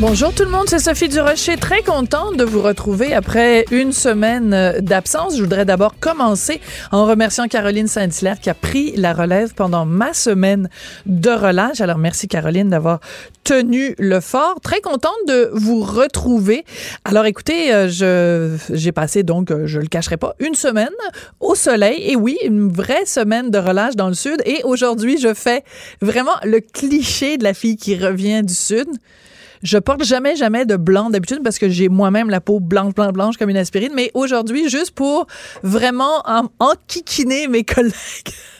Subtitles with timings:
[0.00, 1.56] Bonjour tout le monde, c'est Sophie Durocher.
[1.56, 5.36] Très contente de vous retrouver après une semaine euh, d'absence.
[5.36, 6.60] Je voudrais d'abord commencer
[6.92, 10.70] en remerciant Caroline Saint-Hilaire qui a pris la relève pendant ma semaine
[11.06, 11.80] de relâche.
[11.80, 13.00] Alors merci Caroline d'avoir
[13.42, 14.60] tenu le fort.
[14.62, 16.64] Très contente de vous retrouver.
[17.04, 20.94] Alors écoutez, euh, je j'ai passé donc, euh, je le cacherai pas, une semaine
[21.40, 22.08] au soleil.
[22.08, 24.40] Et oui, une vraie semaine de relâche dans le sud.
[24.46, 25.64] Et aujourd'hui, je fais
[26.00, 28.86] vraiment le cliché de la fille qui revient du sud.
[29.62, 33.12] Je porte jamais, jamais de blanc d'habitude parce que j'ai moi-même la peau blanche, blanche,
[33.12, 33.92] blanche comme une aspirine.
[33.94, 35.26] Mais aujourd'hui, juste pour
[35.62, 37.92] vraiment en, enquiquiner mes collègues,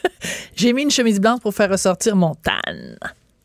[0.55, 2.59] j'ai mis une chemise blanche pour faire ressortir mon tan.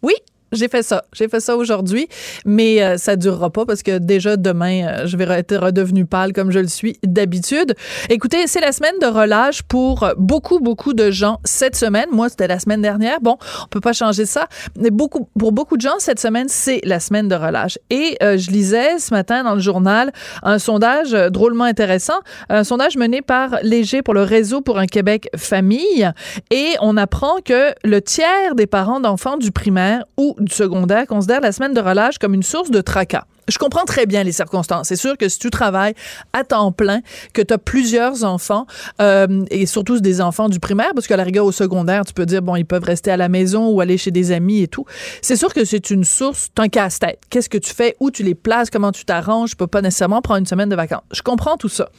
[0.02, 0.14] Oui,
[0.55, 1.05] j'ai fait ça.
[1.12, 2.08] J'ai fait ça aujourd'hui,
[2.44, 6.33] mais euh, ça durera pas parce que déjà demain, euh, je vais être redevenu pâle
[6.33, 7.74] comme je le suis d'habitude.
[8.08, 12.06] Écoutez, c'est la semaine de relâche pour beaucoup, beaucoup de gens cette semaine.
[12.11, 13.20] Moi, c'était la semaine dernière.
[13.20, 14.46] Bon, on peut pas changer ça.
[14.78, 17.78] Mais beaucoup, pour beaucoup de gens, cette semaine, c'est la semaine de relâche.
[17.91, 22.96] Et euh, je lisais ce matin dans le journal un sondage drôlement intéressant, un sondage
[22.96, 26.11] mené par Léger pour le réseau pour un Québec famille.
[26.50, 31.40] Et on apprend que le tiers des parents d'enfants du primaire ou du secondaire considère
[31.40, 33.24] la semaine de relâche comme une source de tracas.
[33.48, 34.88] Je comprends très bien les circonstances.
[34.88, 35.94] C'est sûr que si tu travailles
[36.32, 37.00] à temps plein,
[37.32, 38.66] que tu as plusieurs enfants,
[39.02, 42.24] euh, et surtout des enfants du primaire, parce qu'à la rigueur au secondaire, tu peux
[42.24, 44.86] dire, bon, ils peuvent rester à la maison ou aller chez des amis et tout.
[45.20, 47.20] C'est sûr que c'est une source, un casse-tête.
[47.28, 47.96] Qu'est-ce que tu fais?
[48.00, 48.70] Où tu les places?
[48.70, 49.50] Comment tu t'arranges?
[49.50, 51.02] Je peux pas nécessairement prendre une semaine de vacances.
[51.12, 51.90] Je comprends tout ça.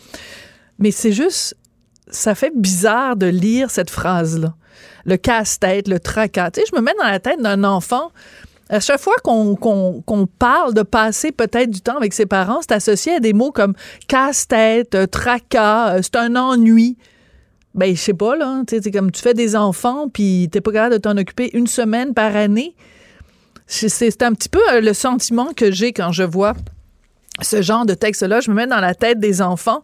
[0.79, 1.55] Mais c'est juste,
[2.09, 4.55] ça fait bizarre de lire cette phrase-là.
[5.05, 6.51] Le casse-tête, le tracas.
[6.51, 8.11] Tu sais, je me mets dans la tête d'un enfant
[8.69, 13.13] à chaque fois qu'on parle de passer peut-être du temps avec ses parents, c'est associé
[13.13, 13.73] à des mots comme
[14.07, 16.97] casse-tête, tracas, euh, c'est un ennui.
[17.75, 18.63] Ben, je sais pas, là.
[18.93, 22.35] Comme tu fais des enfants, puis t'es pas capable de t'en occuper une semaine par
[22.35, 22.73] année.
[23.67, 26.53] C'est un petit peu euh, le sentiment que j'ai quand je vois
[27.41, 28.39] ce genre de texte-là.
[28.39, 29.83] Je me mets dans la tête des enfants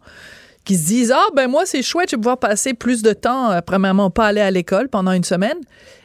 [0.71, 3.59] qui se disent Ah, ben moi, c'est chouette, je vais pouvoir passer plus de temps,
[3.65, 5.57] premièrement, pas aller à l'école pendant une semaine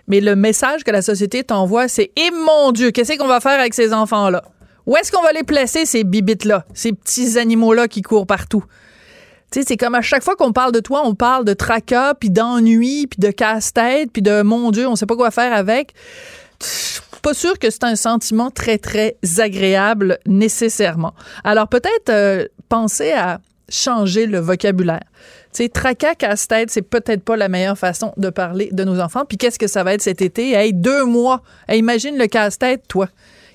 [0.08, 3.58] mais le message que la société t'envoie, c'est Eh mon Dieu, qu'est-ce qu'on va faire
[3.58, 4.42] avec ces enfants-là?
[4.86, 8.64] Où est-ce qu'on va les placer, ces bibites-là, ces petits animaux-là qui courent partout?
[9.50, 12.14] Tu sais, c'est comme à chaque fois qu'on parle de toi, on parle de tracas,
[12.14, 15.92] puis d'ennui, puis de casse-tête, puis de mon Dieu, on sait pas quoi faire avec.
[17.22, 21.14] Pas sûr que c'est un sentiment très, très agréable nécessairement.
[21.42, 25.04] Alors peut-être euh, penser à changer le vocabulaire.
[25.52, 29.24] Tu sais, tracas, casse-tête, c'est peut-être pas la meilleure façon de parler de nos enfants.
[29.24, 30.52] Puis qu'est-ce que ça va être cet été?
[30.52, 31.42] Hey, deux mois.
[31.72, 33.08] imagine le casse-tête, toi.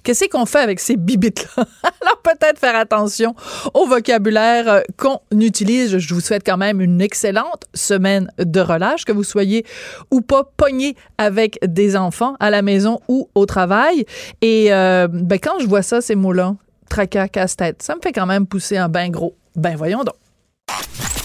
[0.04, 1.66] Qu'est-ce qu'on fait avec ces bibites-là?
[2.02, 3.36] Alors peut-être faire attention
[3.76, 5.98] au vocabulaire euh, qu'on utilise.
[6.00, 9.64] Je vous souhaite quand même une excellente semaine de relâche, que vous soyez
[10.10, 14.06] ou pas pogné avec des enfants à la maison ou au travail.
[14.42, 16.56] Et euh, ben, quand je vois ça, ces mots-là,
[16.90, 19.36] tracas, casse-tête, ça me fait quand même pousser un bain gros.
[19.56, 20.16] Ben voyons donc.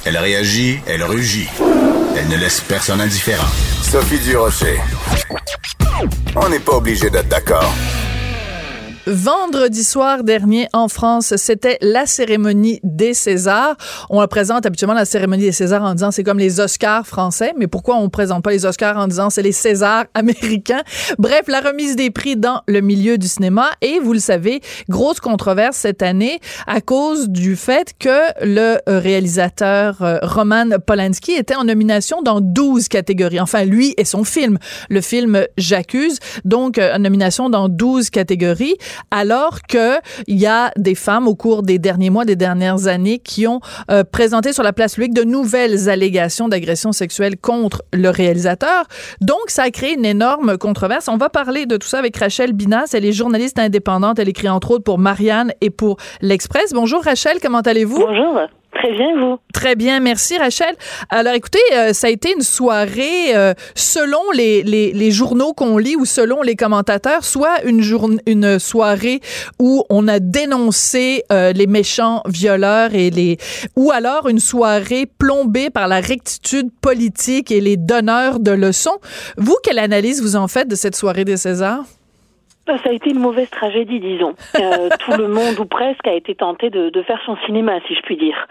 [0.04, 1.48] Elle réagit, elle rugit.
[2.16, 3.47] Elle ne laisse personne indifférent.
[3.82, 4.78] Sophie Durocher.
[6.34, 7.72] On n'est pas obligé d'être d'accord.
[9.09, 13.77] Vendredi soir dernier en France, c'était la cérémonie des Césars.
[14.11, 17.69] On représente habituellement la cérémonie des Césars en disant c'est comme les Oscars français, mais
[17.69, 20.83] pourquoi on présente pas les Oscars en disant c'est les Césars américains?
[21.19, 25.21] Bref, la remise des prix dans le milieu du cinéma et vous le savez, grosse
[25.21, 31.63] controverse cette année à cause du fait que le réalisateur euh, Roman Polanski était en
[31.63, 33.39] nomination dans 12 catégories.
[33.39, 34.59] Enfin, lui et son film,
[34.89, 38.75] le film J'accuse, donc euh, en nomination dans 12 catégories
[39.10, 43.19] alors que il y a des femmes au cours des derniers mois, des dernières années,
[43.19, 43.60] qui ont
[43.91, 48.84] euh, présenté sur la place publique de nouvelles allégations d'agression sexuelle contre le réalisateur.
[49.21, 51.09] Donc, ça a créé une énorme controverse.
[51.09, 52.93] On va parler de tout ça avec Rachel Binas.
[52.93, 54.19] Elle est journaliste indépendante.
[54.19, 56.72] Elle écrit entre autres pour Marianne et pour l'Express.
[56.72, 57.99] Bonjour Rachel, comment allez-vous?
[57.99, 58.41] Bonjour.
[58.86, 60.77] Très bien, vous Très bien, merci Rachel.
[61.10, 65.97] Alors écoutez, euh, ça a été une soirée euh, selon les, les, journaux qu'on lit
[65.97, 67.83] ou selon les commentateurs, soit une,
[68.27, 69.21] une soirée
[69.59, 73.38] où on a dénoncé euh, les méchants violeurs et les
[73.74, 78.98] ou alors une soirée plombée par la rectitude politique et les donneurs de leçons.
[79.36, 81.86] Vous, quelle analyse vous en faites de cette soirée des Césars?
[82.66, 84.34] Bah, ça a été une mauvaise tragédie, disons.
[84.57, 87.95] Euh, tout le monde, ou presque, a été tenté de, de faire son cinéma, si
[87.95, 88.47] je puis dire.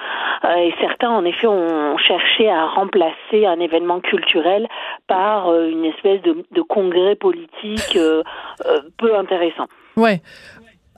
[0.46, 4.68] Euh, et certains, en effet, ont cherché à remplacer un événement culturel
[5.08, 8.24] par euh, une espèce de, de congrès politique euh,
[8.66, 9.68] euh, peu intéressant.
[9.98, 10.22] Ouais.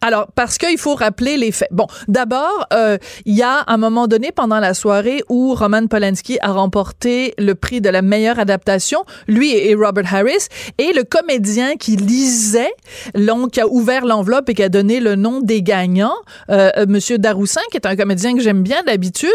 [0.01, 1.69] Alors, parce qu'il faut rappeler les faits.
[1.71, 6.37] Bon, d'abord, euh, il y a un moment donné pendant la soirée où Roman Polanski
[6.41, 10.47] a remporté le prix de la meilleure adaptation, lui et Robert Harris,
[10.77, 12.73] et le comédien qui lisait,
[13.15, 16.15] donc, qui a ouvert l'enveloppe et qui a donné le nom des gagnants,
[16.49, 19.29] euh, euh, Monsieur Daroussin, qui est un comédien que j'aime bien d'habitude,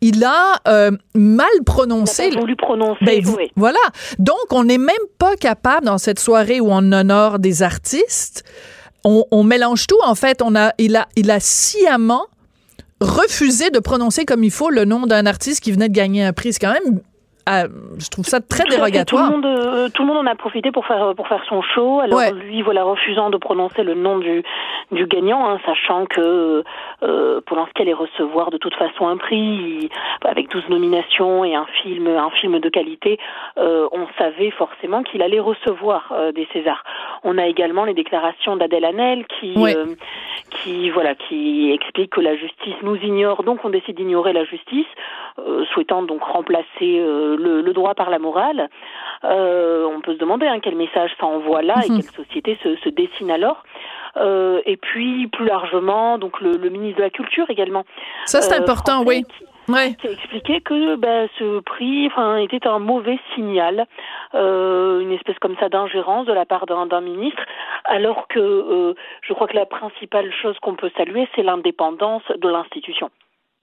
[0.00, 2.28] il a euh, mal prononcé.
[2.28, 3.50] Il pas voulu prononcer, Ben, oui.
[3.56, 3.78] Voilà.
[4.18, 8.44] Donc, on n'est même pas capable, dans cette soirée où on honore des artistes,
[9.04, 9.98] on, mélange tout.
[10.04, 12.26] En fait, on a, il, a, il a sciemment
[13.00, 16.32] refusé de prononcer comme il faut le nom d'un artiste qui venait de gagner un
[16.32, 16.52] prix.
[16.52, 17.00] C'est quand même,
[17.48, 17.68] euh,
[17.98, 19.26] je trouve ça très dérogatoire.
[19.30, 21.62] Tout le, monde, euh, tout le monde en a profité pour faire pour faire son
[21.62, 22.00] show.
[22.00, 22.32] Alors Ouais.
[22.32, 24.42] lui, voilà, refusant de prononcer le nom du
[24.92, 26.64] du gagnant, hein, sachant que
[27.02, 29.88] euh, Polanski allait recevoir de toute façon un prix
[30.24, 33.18] avec 12 nominations et un film un film de qualité.
[33.58, 36.84] euh, on savait forcément qu'il allait recevoir euh, des Césars.
[37.24, 39.76] On a également les déclarations d'Adèle Hanel qui Ouais.
[39.76, 39.86] euh,
[40.50, 44.86] qui voilà qui explique que la justice nous ignore, donc on décide d'ignorer la justice,
[45.72, 46.66] souhaitant donc remplacer
[47.00, 48.68] euh, le, le droit par la morale.
[49.24, 51.96] Euh, on peut se demander hein, quel message ça envoie là et Mhm.
[52.00, 53.62] quelle société se, se dessine alors.
[54.16, 57.84] Euh, et puis plus largement, donc le, le ministre de la Culture également.
[58.24, 59.22] Ça, c'est euh, important, français, oui.
[59.24, 59.94] qui- Ouais.
[60.00, 62.08] qui a expliqué que ben, ce prix
[62.42, 63.84] était un mauvais signal,
[64.34, 67.42] euh, une espèce comme ça d'ingérence de la part d'un d'un ministre,
[67.84, 72.48] alors que euh, je crois que la principale chose qu'on peut saluer, c'est l'indépendance de
[72.48, 73.10] l'institution.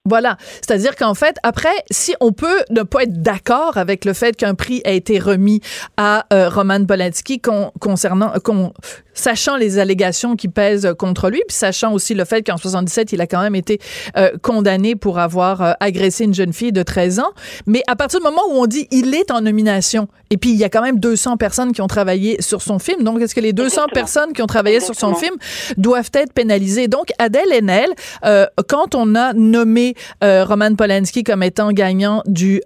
[0.08, 0.36] Voilà.
[0.56, 4.54] C'est-à-dire qu'en fait, après, si on peut ne pas être d'accord avec le fait qu'un
[4.54, 5.60] prix a été remis
[5.96, 8.72] à euh, Roman Polanski con- concernant, con-
[9.16, 13.20] sachant les allégations qui pèsent contre lui, puis sachant aussi le fait qu'en 77, il
[13.20, 13.80] a quand même été
[14.16, 17.32] euh, condamné pour avoir euh, agressé une jeune fille de 13 ans.
[17.66, 20.56] Mais à partir du moment où on dit il est en nomination, et puis il
[20.56, 23.40] y a quand même 200 personnes qui ont travaillé sur son film, donc est-ce que
[23.40, 23.94] les 200 Exactement.
[23.94, 25.34] personnes qui ont travaillé sur son film
[25.76, 26.88] doivent être pénalisées?
[26.88, 27.90] Donc, Adèle Haenel,
[28.24, 32.60] euh, quand on a nommé euh, Roman Polanski comme étant gagnant du,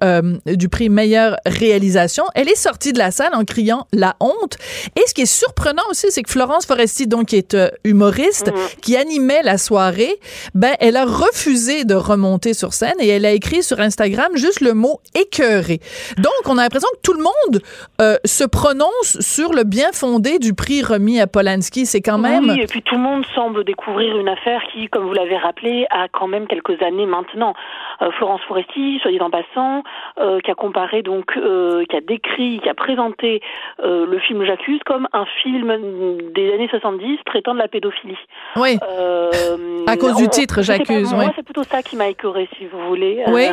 [0.47, 4.57] du prix meilleure réalisation, elle est sortie de la salle en criant la honte.
[4.97, 8.51] Et ce qui est surprenant aussi, c'est que Florence Foresti, donc qui est euh, humoriste,
[8.81, 10.15] qui animait la soirée,
[10.55, 14.63] ben elle a refusé de remonter sur scène et elle a écrit sur Instagram juste
[14.63, 15.81] le mot écœuré.
[16.17, 17.61] Donc on a l'impression que tout le monde
[18.01, 21.85] euh, se prononce sur le bien fondé du prix remis à Polanski.
[21.85, 25.09] C'est quand même Oui, et puis tout le monde semble découvrir une affaire qui, comme
[25.09, 27.53] vous l'avez rappelé, a quand même quelques années maintenant.
[28.01, 29.83] Euh, Florence Foresti, soit dit en passant,
[30.19, 33.43] euh, qui a comparé donc, euh, qui a décrit, qui a présenté
[33.85, 38.17] euh, le film J'accuse comme un film des années 70 traitant de la pédophilie.
[38.57, 38.79] oui.
[38.83, 42.81] Euh, À cause du titre, J'accuse, Moi, c'est plutôt ça qui m'a écœuré, si vous
[42.89, 43.23] voulez.
[43.27, 43.49] Euh, Oui.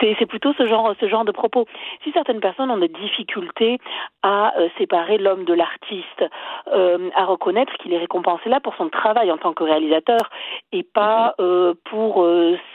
[0.00, 1.66] c'est c'est plutôt ce genre, ce genre de propos.
[2.04, 3.78] Si certaines personnes ont des difficultés
[4.22, 6.24] à euh, séparer l'homme de l'artiste,
[7.14, 10.20] à reconnaître qu'il est récompensé là pour son travail en tant que réalisateur
[10.72, 12.26] et pas euh, pour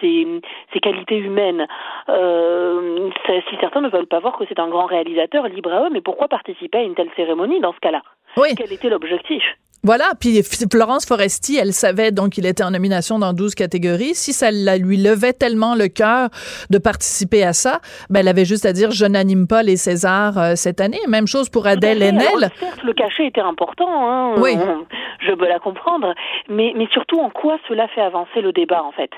[0.02, 0.42] ses,
[0.74, 1.68] ses qualités humaines.
[3.50, 6.02] Si certains ne veulent pas voir que c'est un grand réalisateur, libre à eux, mais
[6.02, 8.02] pourquoi participer à une telle cérémonie dans ce cas-là?
[8.38, 8.50] Oui.
[8.58, 9.44] Quel était l'objectif?
[9.86, 14.16] Voilà, puis Florence Foresti, elle savait donc qu'il était en nomination dans 12 catégories.
[14.16, 16.30] Si ça la lui levait tellement le cœur
[16.70, 20.38] de participer à ça, ben elle avait juste à dire je n'anime pas les Césars
[20.40, 21.02] euh, cette année.
[21.10, 22.02] Même chose pour Adèle.
[22.02, 22.50] Haenel.
[22.62, 24.52] Certes, le cachet était important, hein, Oui.
[24.56, 24.86] on-
[25.20, 26.14] je peux la comprendre,
[26.50, 29.12] mais, mais surtout en quoi cela fait avancer le débat en fait?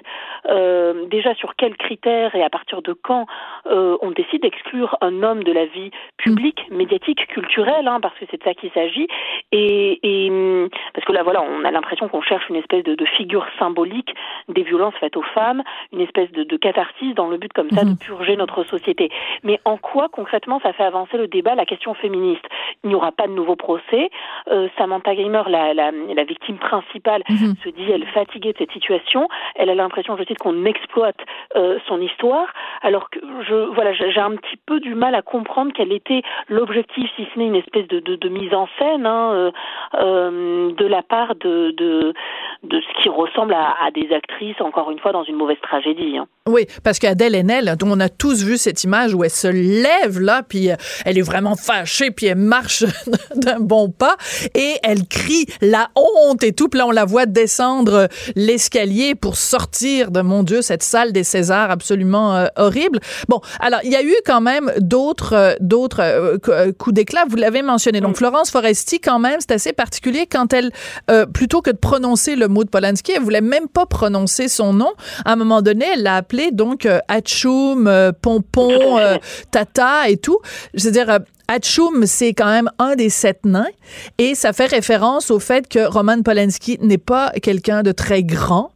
[0.50, 3.26] Euh, déjà sur quels critères et à partir de quand
[3.68, 8.26] euh, on décide d'exclure un homme de la vie publique, médiatique, culturelle, hein, parce que
[8.30, 9.05] c'est de ça qu'il s'agit,
[9.52, 12.96] et, et hum, parce que là voilà, on a l'impression qu'on cherche une espèce de,
[12.96, 14.14] de figure symbolique
[14.50, 17.84] des violences faites aux femmes, une espèce de, de catharsis dans le but comme ça
[17.84, 19.10] de purger notre société.
[19.44, 22.46] Mais en quoi concrètement ça fait avancer le débat, la question féministe?
[22.84, 24.10] Il n'y aura pas de nouveau procès.
[24.52, 27.24] Euh, Samantha Gamer, la, la, la victime principale,
[27.64, 29.28] se dit elle fatiguée de cette situation.
[29.56, 31.20] Elle a l'impression, je cite, qu'on exploite
[31.56, 32.48] euh, son histoire.
[32.82, 36.22] Alors que je voilà, j'ai j'ai un petit peu du mal à comprendre quel était
[36.48, 39.52] l'objectif, si ce n'est une espèce de, de, de mise en scène hein,
[39.94, 42.14] de la part de, de,
[42.64, 46.18] de ce qui ressemble à, à, des actrices, encore une fois, dans une mauvaise tragédie.
[46.18, 46.28] Hein.
[46.48, 50.44] Oui, parce qu'Adèle Haenel, on a tous vu cette image où elle se lève là,
[50.48, 50.70] puis
[51.06, 52.84] elle est vraiment fâchée, puis elle marche
[53.36, 54.16] d'un bon pas
[54.54, 56.70] et elle crie la honte et tout.
[56.70, 61.24] Puis là, on la voit descendre l'escalier pour sortir de, mon Dieu, cette salle des
[61.24, 63.00] Césars absolument euh, horrible.
[63.28, 67.26] Bon, alors, il y a eu quand même d'autres euh, d'autres euh, coups d'éclat.
[67.28, 68.02] Vous l'avez mentionné.
[68.02, 70.72] Donc, Florence Foresti, quand même, c'est assez particulier quand elle,
[71.34, 74.94] plutôt que de prononcer le mot de Polanski, elle voulait même pas prononcer son nom.
[75.26, 79.00] À un moment donné, elle l'a appelé donc Hatchoum, Pompon,
[79.52, 80.40] Tata et tout.
[80.74, 83.68] Je veux dire, Hatchoum, c'est quand même un des sept nains
[84.18, 88.72] et ça fait référence au fait que Roman Polanski n'est pas quelqu'un de très grand.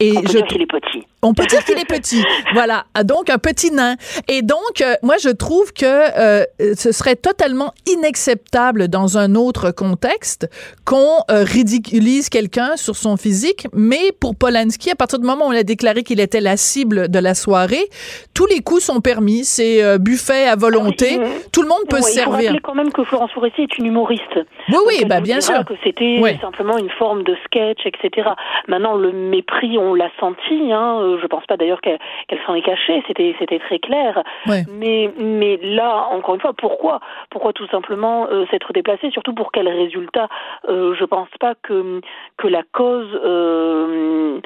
[0.00, 0.36] Et On peut je...
[0.38, 1.06] dire qu'il est petit.
[1.22, 2.24] On peut dire qu'il est petit.
[2.54, 2.84] Voilà.
[3.04, 3.96] Donc, un petit nain.
[4.26, 9.70] Et donc, euh, moi, je trouve que euh, ce serait totalement inacceptable dans un autre
[9.70, 10.48] contexte
[10.84, 13.66] qu'on euh, ridiculise quelqu'un sur son physique.
[13.72, 17.08] Mais pour Polanski, à partir du moment où on a déclaré qu'il était la cible
[17.08, 17.88] de la soirée,
[18.34, 19.44] tous les coups sont permis.
[19.44, 21.20] C'est buffet à volonté.
[21.22, 22.24] Ah Tout le monde peut se servir.
[22.24, 24.40] Il faut rappeler quand même que Florence Foresti est une humoriste.
[24.68, 25.64] Oui, oui, bah, bien sûr.
[25.64, 28.30] que c'était simplement une forme de sketch, etc.
[28.66, 31.98] Maintenant, le mépris, on l'a senti, hein, je pense pas d'ailleurs qu'elle
[32.46, 33.02] s'en est cachée.
[33.06, 34.22] C'était c'était très clair.
[34.46, 37.00] Mais mais là encore une fois, pourquoi
[37.30, 40.28] pourquoi tout simplement euh, s'être déplacé Surtout pour quel résultat
[40.68, 42.00] euh, Je pense pas que
[42.36, 44.40] que la cause euh,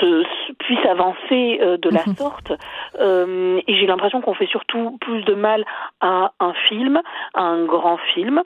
[0.00, 0.24] se,
[0.58, 2.14] puisse avancer euh, de la mhm.
[2.14, 2.52] sorte.
[3.00, 5.64] Et j'ai l'impression qu'on fait surtout plus de mal
[6.00, 7.00] à un film,
[7.34, 8.42] à un grand film,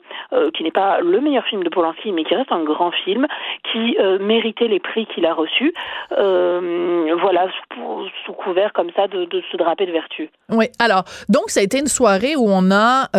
[0.53, 3.27] qui n'est pas le meilleur film de Polanski, mais qui reste un grand film,
[3.73, 5.73] qui méritait les prix qu'il a reçus.
[6.11, 7.47] voilà,
[8.25, 10.29] sous, couvert comme ça de, de, se draper de vertu.
[10.49, 13.09] Oui, alors, donc ça a été une soirée où on a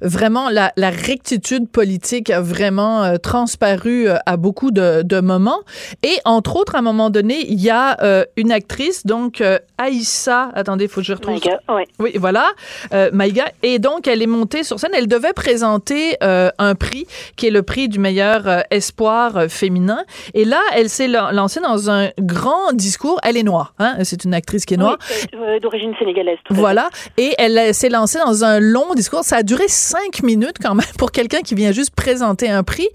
[0.00, 5.60] vraiment la, la, rectitude politique a vraiment transparu à beaucoup de, de moments.
[6.02, 9.58] Et entre autres, à un moment donné, il y a euh, une actrice, donc euh,
[9.78, 11.34] Aïssa, attendez, il faut que je retrouve.
[11.34, 11.84] Maïga, ouais.
[11.98, 12.50] Oui, voilà,
[12.92, 13.46] euh, Maïga.
[13.62, 14.92] Et donc, elle est montée sur scène.
[14.94, 17.06] Elle devait présenter un prix
[17.36, 19.91] qui est le prix du meilleur espoir féminin.
[20.34, 23.18] Et là, elle s'est lancée dans un grand discours.
[23.22, 23.96] Elle est noire, hein?
[24.04, 24.98] c'est une actrice qui est noire.
[25.34, 26.38] Oui, d'origine sénégalaise.
[26.50, 26.90] Voilà.
[27.16, 29.24] Et elle s'est lancée dans un long discours.
[29.24, 32.88] Ça a duré cinq minutes quand même pour quelqu'un qui vient juste présenter un prix.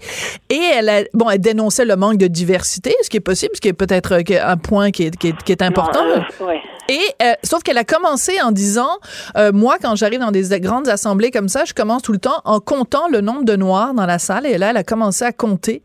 [0.50, 3.60] Et elle a, bon, elle dénonçait le manque de diversité, ce qui est possible, ce
[3.60, 6.04] qui est peut-être un point qui est, qui est, qui est important.
[6.04, 6.54] Euh,
[6.88, 8.98] Et euh, sauf qu'elle a commencé en disant,
[9.36, 12.40] euh, moi quand j'arrive dans des grandes assemblées comme ça, je commence tout le temps
[12.44, 14.46] en comptant le nombre de noirs dans la salle.
[14.46, 15.82] Et là, elle a commencé à compter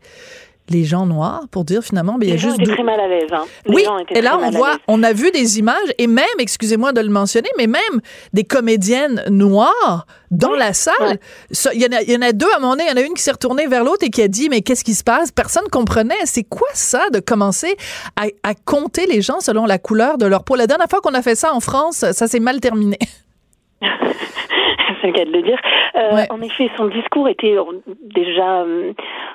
[0.70, 3.06] les gens noirs pour dire finalement mais il y a juste étaient très mal à
[3.06, 3.44] l'aise hein.
[3.68, 7.10] oui et là on voit on a vu des images et même excusez-moi de le
[7.10, 8.00] mentionner mais même
[8.32, 11.18] des comédiennes noires dans la salle.
[11.74, 13.02] il y, en a, y en a deux à un moment donné il y en
[13.02, 15.04] a une qui s'est retournée vers l'autre et qui a dit mais qu'est-ce qui se
[15.04, 15.30] passe?
[15.30, 16.14] Personne comprenait.
[16.24, 17.76] C'est quoi ça de commencer
[18.16, 20.56] à, à compter les gens selon la couleur de leur peau?
[20.56, 22.98] La dernière fois qu'on a fait ça en France ça s'est mal terminé
[25.00, 25.58] c'est le cas de le dire.
[25.96, 27.56] Euh, En effet, son discours était
[28.02, 28.92] déjà euh,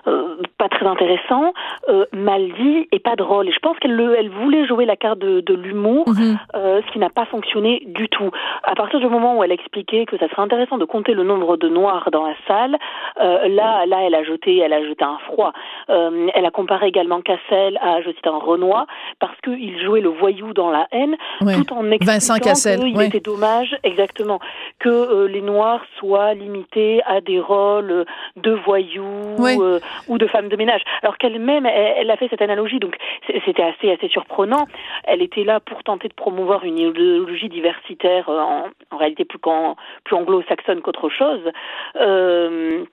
[0.08, 1.54] euh, pas très intéressant,
[1.90, 3.50] euh, mal dit et pas drôle.
[3.50, 6.38] Et je pense qu'elle elle voulait jouer la carte de, de l'humour, mhm.
[6.56, 8.32] euh, ce qui n'a pas fonctionné du tout.
[8.64, 11.58] À partir du moment où elle expliquait que ça serait intéressant de compter le nombre
[11.58, 12.78] de noirs dans la salle,
[13.18, 15.52] là, là, elle a jeté, elle a jeté un froid.
[15.88, 18.86] elle a comparé également Cassel à, je cite, un Renoir,
[19.20, 24.29] parce qu'il jouait le voyou dans la haine, tout en expliquant qu'il était dommage, exactement,
[24.80, 28.06] que les noirs soient limités à des rôles
[28.36, 29.38] de voyous
[30.08, 30.82] ou de femmes de ménage.
[31.02, 32.96] Alors qu'elle-même, elle, a fait cette analogie, donc
[33.46, 34.68] c'était assez assez surprenant.
[35.06, 39.40] Elle était là pour tenter de promouvoir une idéologie diversitaire euh, en, en réalité plus,
[40.04, 41.42] plus anglo-saxonne qu'autre chose.
[41.96, 42.84] Euh,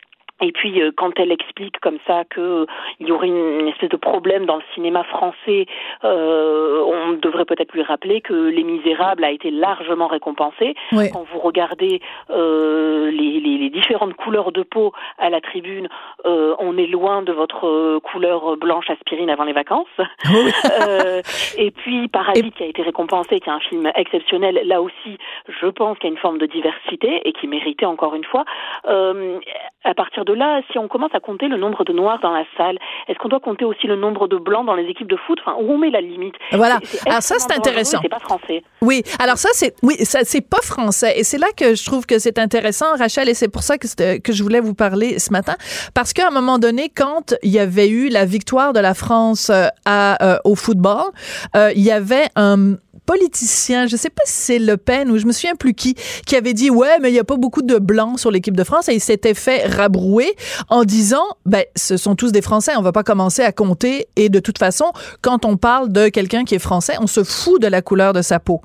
[0.41, 2.67] et puis euh, quand elle explique comme ça que euh,
[3.01, 5.67] il y aurait une, espèce de problème dans le cinéma français,
[6.05, 10.75] euh, on devrait peut-être lui rappeler que Les Misérables a été largement récompensé.
[11.13, 12.01] Quand vous regardez
[12.31, 15.89] euh, les, les, les, différentes couleurs de peau à la tribune,
[16.25, 19.87] euh, on est loin de votre couleur blanche aspirine avant les vacances.
[21.59, 25.67] et puis Parasite qui a été récompensé, qui est un film exceptionnel, là aussi, je
[25.67, 28.45] pense qu'il y a une forme de diversité et qui méritait encore une fois.
[28.85, 32.45] à partir de là, si on commence à compter le nombre de noirs dans la
[32.57, 32.79] salle,
[33.09, 35.39] est-ce qu'on doit compter aussi le nombre de blancs dans les équipes de foot?
[35.41, 36.35] Enfin, où on met la limite?
[36.53, 36.79] Voilà.
[37.07, 37.99] alors ça, c'est intéressant.
[38.03, 38.63] C'est pas français.
[38.83, 39.03] Oui.
[39.19, 41.19] Alors ça, c'est oui, ça c'est pas français.
[41.19, 44.19] Et c'est là que je trouve que c'est intéressant, Rachel, et c'est pour ça que
[44.19, 45.55] que je voulais vous parler ce matin,
[45.95, 49.51] parce qu'à un moment donné, quand il y avait eu la victoire de la France
[49.51, 51.13] euh, à, euh, au football,
[51.55, 52.77] euh, il y avait un
[53.07, 55.95] politicien, je sais pas si c'est Le Pen ou je me souviens plus qui,
[56.27, 58.65] qui avait dit ouais, mais il y a pas beaucoup de blancs sur l'équipe de
[58.65, 58.89] France.
[58.89, 60.35] Et il s'était fait rabrouer
[60.69, 64.09] en disant ben ce sont tous des Français, on va pas commencer à compter.
[64.17, 67.61] Et de toute façon, quand on parle de quelqu'un qui est français, on se fout
[67.63, 68.61] de la couleur de sa peau.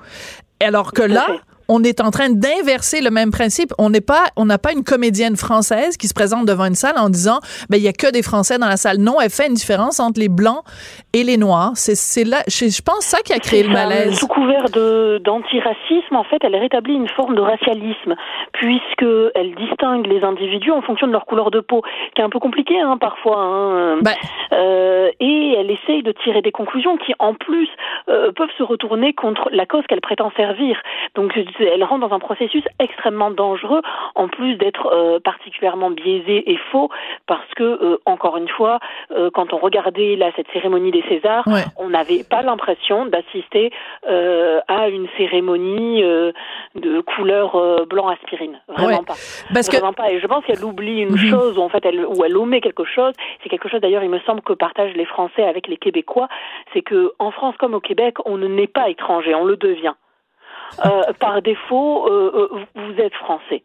[0.60, 1.27] Alors que là,
[1.71, 3.71] on est en train d'inverser le même principe.
[3.79, 6.97] On n'est pas, on n'a pas une comédienne française qui se présente devant une salle
[6.97, 8.97] en disant, ben il y a que des Français dans la salle.
[8.97, 10.63] Non, elle fait une différence entre les blancs
[11.13, 11.71] et les noirs.
[11.75, 14.19] C'est, là, je, je pense ça qui a créé le malaise.
[14.19, 18.15] Sous couvert de, d'antiracisme, en fait, elle rétablit une forme de racialisme,
[18.51, 21.83] puisque elle distingue les individus en fonction de leur couleur de peau,
[22.15, 23.37] qui est un peu compliqué hein, parfois.
[23.39, 23.99] Hein.
[24.01, 24.15] Ben.
[24.51, 27.69] Euh, et elle essaye de tirer des conclusions qui, en plus,
[28.09, 30.77] euh, peuvent se retourner contre la cause qu'elle prétend servir.
[31.15, 31.31] Donc,
[31.65, 33.81] elle rentre dans un processus extrêmement dangereux,
[34.15, 36.89] en plus d'être euh, particulièrement biaisé et faux,
[37.27, 38.79] parce que euh, encore une fois,
[39.11, 41.63] euh, quand on regardait là cette cérémonie des Césars, Ouais.
[41.77, 43.71] on n'avait pas l'impression d'assister
[44.07, 49.05] à une cérémonie de couleur blanc aspirine, vraiment Ouais.
[49.05, 49.15] pas.
[49.53, 50.11] Parce que Vraiment pas.
[50.11, 51.17] Et je pense qu'elle oublie une Mhm.
[51.29, 53.13] chose, ou en fait, elle, ou elle omet quelque chose.
[53.43, 56.27] C'est quelque chose, d'ailleurs, il me semble que partagent les Français avec les Québécois.
[56.73, 59.93] C'est que en France comme au Québec, on ne naît pas étranger, on le devient.
[60.85, 63.63] Euh, par défaut, euh, euh, vous êtes français.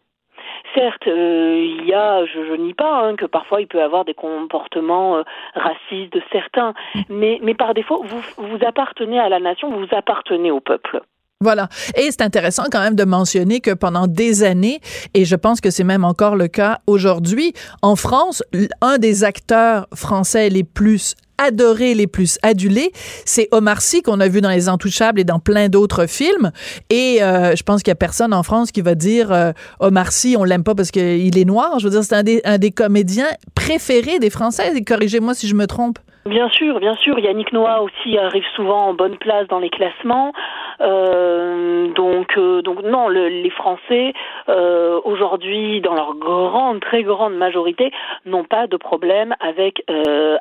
[0.75, 4.15] Certes, il y a, je, je nie pas, hein, que parfois il peut avoir des
[4.15, 5.23] comportements
[5.55, 6.75] racistes de certains,
[7.09, 11.01] mais, mais par défaut, vous, vous appartenez à la nation, vous appartenez au peuple.
[11.41, 11.69] Voilà.
[11.97, 14.81] Et c'est intéressant quand même de mentionner que pendant des années,
[15.15, 18.43] et je pense que c'est même encore le cas aujourd'hui, en France,
[18.81, 22.93] un des acteurs français les plus adorés, les plus adulés,
[23.25, 26.51] c'est Omar Sy qu'on a vu dans Les Intouchables et dans plein d'autres films.
[26.91, 30.13] Et euh, je pense qu'il y a personne en France qui va dire euh, Omar
[30.13, 31.79] Sy, on l'aime pas parce qu'il est noir.
[31.79, 33.29] Je veux dire, c'est un des, un des comédiens
[33.67, 34.77] préférés des Français.
[34.77, 35.99] Et Corrigez-moi si je me trompe.
[36.27, 37.19] Bien sûr, bien sûr.
[37.21, 40.33] Yannick Noah aussi arrive souvent en bonne place dans les classements.
[40.81, 44.13] Euh, donc, euh, donc non, le- les Français
[44.49, 47.93] euh, aujourd'hui, dans leur grande, très grande majorité,
[48.25, 49.85] n'ont pas de problème avec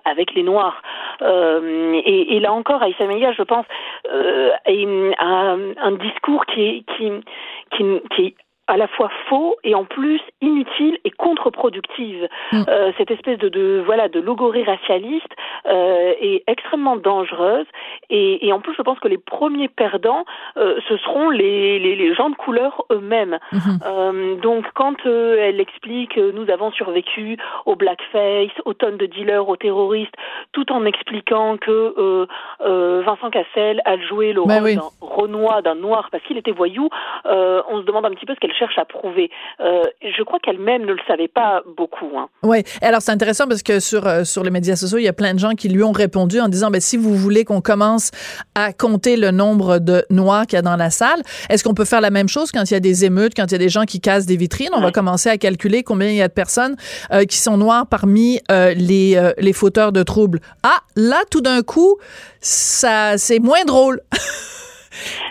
[0.05, 0.81] avec les Noirs.
[1.21, 3.65] Et, là encore, Aïssa je pense,
[4.07, 5.55] a
[5.87, 8.35] un, discours qui, qui est
[8.67, 12.27] à la fois faux et en plus inutile et contre-productive.
[12.51, 12.63] Mm.
[12.67, 15.33] Euh, cette espèce de, de voilà de logorée racialiste
[15.67, 17.67] euh, est extrêmement dangereuse
[18.09, 20.25] et, et en plus je pense que les premiers perdants
[20.57, 23.37] euh, ce seront les, les, les gens de couleur eux-mêmes.
[23.85, 29.05] Euh, donc quand euh, elle explique euh, nous avons survécu au blackface, aux tonnes de
[29.05, 30.15] dealers, aux terroristes,
[30.53, 32.25] tout en expliquant que euh,
[32.61, 34.75] euh, Vincent Cassel a joué le Ben rôle oui.
[34.75, 36.89] d'un Renoir, d'un noir parce qu'il était voyou,
[37.25, 39.29] euh, on se demande un petit peu ce qu'elle cherche à prouver.
[39.59, 42.17] Euh, je crois qu'elle-même ne le savait pas beaucoup.
[42.17, 42.29] Hein.
[42.43, 42.63] Oui.
[42.81, 45.33] Alors, c'est intéressant parce que sur, euh, sur les médias sociaux, il y a plein
[45.33, 48.11] de gens qui lui ont répondu en disant, ben, si vous voulez qu'on commence
[48.55, 51.85] à compter le nombre de noirs qu'il y a dans la salle, est-ce qu'on peut
[51.85, 53.69] faire la même chose quand il y a des émeutes, quand il y a des
[53.69, 54.69] gens qui cassent des vitrines?
[54.73, 56.75] On va commencer à calculer combien il y a de personnes
[57.11, 60.39] euh, qui sont noires parmi les, les fauteurs de troubles.
[60.63, 61.97] Ah, là, tout d'un coup,
[62.39, 64.01] ça, c'est moins drôle.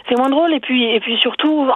[0.08, 1.68] C'est moins drôle et puis et puis surtout,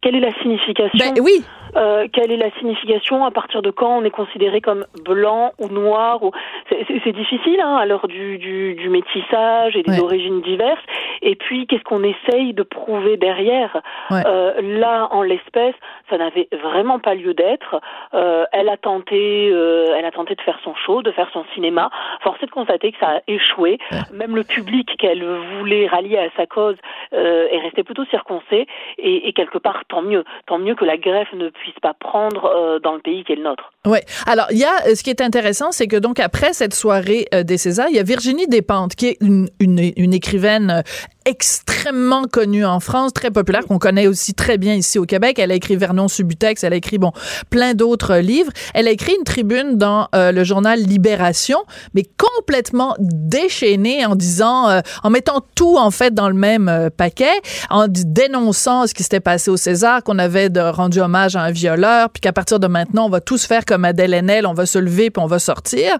[0.00, 0.98] quelle est la signification?
[0.98, 1.44] Ben oui.
[1.76, 5.68] Euh, quelle est la signification à partir de quand on est considéré comme blanc ou
[5.68, 6.30] noir ou
[6.68, 10.00] c'est- difficile hein, à l'heure du, du, du métissage et des Ouais.
[10.00, 10.82] origines diverses.
[11.22, 14.22] Et puis qu'est-ce qu'on essaye de prouver derrière Ouais.
[14.26, 15.74] Euh, là en l'espèce
[16.10, 17.80] ça n'avait vraiment pas lieu d'être.
[18.14, 21.44] Euh, elle a tenté euh, elle a tenté de faire son show de faire son
[21.54, 21.90] cinéma.
[22.22, 23.78] Force est de constater que ça a échoué.
[24.12, 25.24] Même le public qu'elle
[25.58, 26.76] voulait rallier à sa cause
[27.14, 28.66] euh, est resté plutôt circoncé
[28.98, 30.24] et, et quelque part tant mieux.
[30.46, 33.36] Tant mieux que la greffe ne puisse pas prendre euh, dans le pays qui est
[33.36, 33.72] le nôtre.
[33.86, 33.98] Oui.
[34.26, 37.26] Alors, il y a, euh, ce qui est intéressant, c'est que donc après cette soirée
[37.34, 40.82] euh, des Césars, il y a Virginie Despentes, qui est une, une, une écrivaine
[41.24, 45.38] extrêmement connue en France, très populaire, qu'on connaît aussi très bien ici au Québec.
[45.38, 47.12] Elle a écrit Vernon Subutex, elle a écrit, bon,
[47.50, 48.52] plein d'autres livres.
[48.74, 51.58] Elle a écrit une tribune dans euh, le journal Libération,
[51.94, 56.90] mais complètement déchaînée en disant, euh, en mettant tout, en fait, dans le même euh,
[56.90, 61.50] paquet, en dénonçant ce qui s'était passé au César, qu'on avait rendu hommage à un
[61.50, 64.66] violeur, puis qu'à partir de maintenant, on va tous faire comme Adèle Haenel, on va
[64.66, 65.98] se lever puis on va sortir.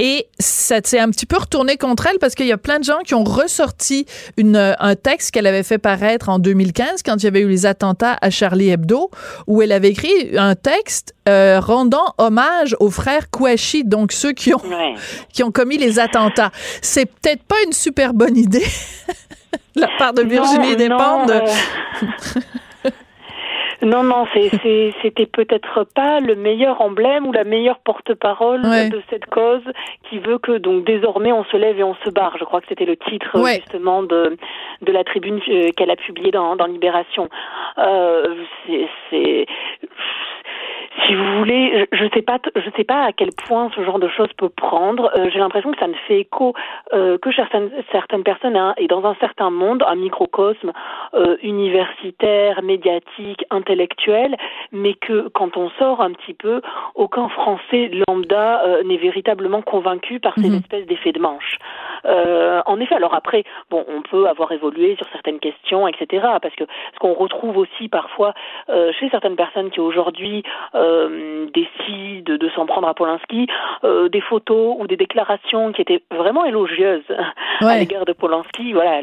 [0.00, 2.84] Et ça s'est un petit peu retourné contre elle parce qu'il y a plein de
[2.84, 4.06] gens qui ont ressorti
[4.36, 7.66] une, un texte qu'elle avait fait paraître en 2015 quand il y avait eu les
[7.66, 9.10] attentats à Charlie Hebdo,
[9.48, 14.54] où elle avait écrit un texte euh, rendant hommage aux frères Kouachi, donc ceux qui
[14.54, 14.94] ont, Ouais.
[15.32, 16.52] qui ont commis les attentats.
[16.80, 18.64] C'est peut-être pas une super bonne idée
[19.74, 21.30] de la part de Virginie Despentes.
[21.30, 21.40] euh,
[23.82, 24.26] Non, non,
[25.02, 29.62] c'était peut-être pas le meilleur emblème ou la meilleure porte-parole de cette cause
[30.08, 32.36] qui veut que donc désormais on se lève et on se barre.
[32.38, 34.36] Je crois que c'était le titre justement de
[34.82, 37.28] de la tribune euh, qu'elle a publiée dans, dans Libération.
[37.78, 38.34] Euh,
[39.10, 39.46] c'est
[41.06, 43.98] si vous voulez, je ne sais pas, je sais pas à quel point ce genre
[43.98, 45.10] de choses peut prendre.
[45.16, 46.54] Euh, j'ai l'impression que ça ne fait écho
[46.92, 50.72] euh, que certaines certaines personnes hein, et dans un certain monde, un microcosme
[51.14, 54.36] euh, universitaire, médiatique, intellectuel,
[54.72, 56.60] mais que quand on sort un petit peu,
[56.94, 60.56] aucun Français lambda n'est véritablement convaincu par ces mhm.
[60.56, 61.58] espèces d'effets de manche.
[62.04, 66.26] en effet, alors après, bon, on peut avoir évolué sur certaines questions, etc.
[66.42, 68.34] Parce que ce qu'on retrouve aussi parfois
[68.68, 70.42] chez certaines personnes qui aujourd'hui
[70.74, 73.46] euh, décide de s'en prendre à Polanski,
[73.84, 77.04] euh, des photos ou des déclarations qui étaient vraiment élogieuses
[77.60, 78.72] à l'égard de Polanski.
[78.72, 79.00] Voilà,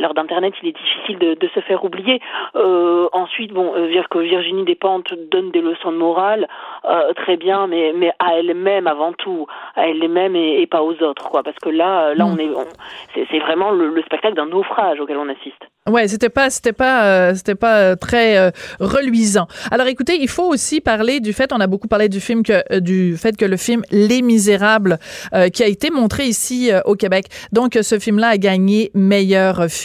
[0.00, 2.20] l'heure d'Internet, il est difficile de, de se faire oublier.
[2.56, 6.46] Euh, ensuite, bon, euh, dire que Virginie Despentes donne des leçons de morale,
[6.84, 9.46] euh, très bien, mais, mais à elle-même avant tout,
[9.76, 11.42] à elle-même et, et, pas aux autres, quoi.
[11.42, 12.28] Parce que là, là, mm.
[12.28, 15.64] on est, c'est vraiment le, le spectacle d'un naufrage auquel on assiste.
[15.88, 19.46] Ouais, c'était pas, c'était pas, euh, c'était pas euh, très euh, reluisant.
[19.70, 22.80] Alors, écoutez, il faut aussi parler du fait, on a beaucoup parlé du film que,
[22.80, 24.98] du fait que le film Les Misérables,
[25.52, 27.26] qui a été montré ici au Québec.
[27.52, 29.77] Donc, ce film-là a gagné meilleur film,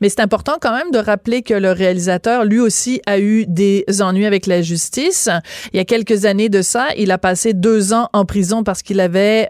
[0.00, 3.84] mais c'est important quand même de rappeler que le réalisateur, lui aussi, a eu des
[4.00, 5.28] ennuis avec la justice.
[5.72, 8.82] Il y a quelques années de ça, il a passé deux ans en prison parce
[8.82, 9.48] qu'il avait,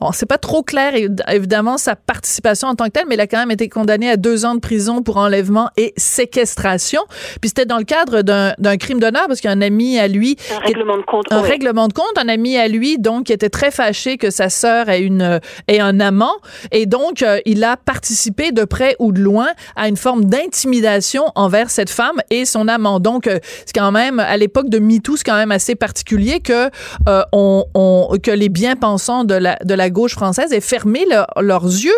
[0.00, 0.92] bon, c'est pas trop clair
[1.28, 4.16] évidemment sa participation en tant que tel, mais il a quand même été condamné à
[4.16, 7.02] deux ans de prison pour enlèvement et séquestration.
[7.40, 10.36] Puis c'était dans le cadre d'un crime d'honneur parce qu'un ami à lui...
[10.54, 11.26] Un règlement de compte.
[11.30, 12.16] Un règlement de compte.
[12.16, 15.80] Un ami à lui, donc, qui était très fâché que sa sœur ait, une, ait
[15.80, 16.36] un amant.
[16.70, 21.24] Et donc, euh, il a participé de près ou de loin à une forme d'intimidation
[21.34, 23.00] envers cette femme et son amant.
[23.00, 26.70] Donc, euh, c'est quand même, à l'époque de MeToo, c'est quand même assez particulier que,
[27.08, 31.04] euh, on, que les bien-pensants de la, de la gauche française aient fermé
[31.40, 31.90] leurs yeux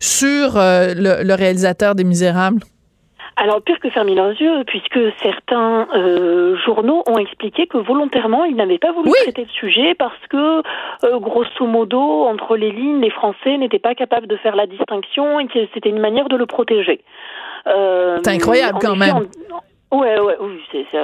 [0.00, 2.60] sur le, le réalisateur des Misérables
[3.42, 8.54] alors, pire que fermer leurs yeux, puisque certains euh, journaux ont expliqué que volontairement, ils
[8.54, 10.62] n'avaient pas voulu traiter le sujet parce que,
[11.04, 15.40] euh, grosso modo, entre les lignes, les Français n'étaient pas capables de faire la distinction
[15.40, 17.00] et que c'était une manière de le protéger.
[17.66, 19.26] Euh, c'est incroyable quand même.
[19.90, 20.98] Ouais, ouais, oui, c'est c'est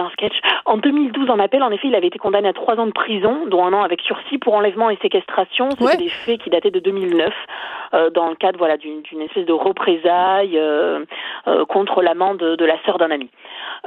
[0.00, 0.38] un sketch.
[0.64, 3.46] En 2012, en appel, en effet, il avait été condamné à trois ans de prison,
[3.46, 5.70] dont un an avec sursis pour enlèvement et séquestration.
[5.78, 7.32] C'était des faits qui dataient de 2009,
[7.92, 11.04] euh, dans le cadre voilà d'une espèce de représailles euh,
[11.48, 13.28] euh, contre l'amant de, de, la sœur d'un ami.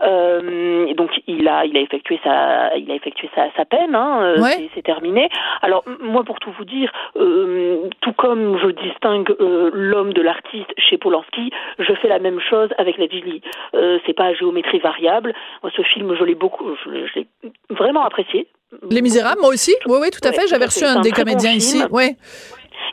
[0.03, 3.95] Et donc il a il a effectué sa il a effectué sa, sa peine.
[3.95, 4.35] Hein,
[4.73, 5.29] c'est terminé.
[5.61, 11.51] Alors moi, pour tout vous dire, tout comme je distingue l'homme de l'artiste chez Polanski,
[11.79, 13.41] je fais la même chose avec la Gilly.
[14.05, 15.22] c'est pas à géométrie variable.
[15.75, 17.27] Ce film, je l'ai beaucoup, je, l'ai
[17.69, 18.47] vraiment apprécié.
[18.89, 19.75] Les Misérables, moi aussi.
[19.85, 20.47] Oui, oui, tout à fait.
[20.47, 21.83] J'avais reçu un, des comédiens ici.
[21.91, 22.15] Ouais.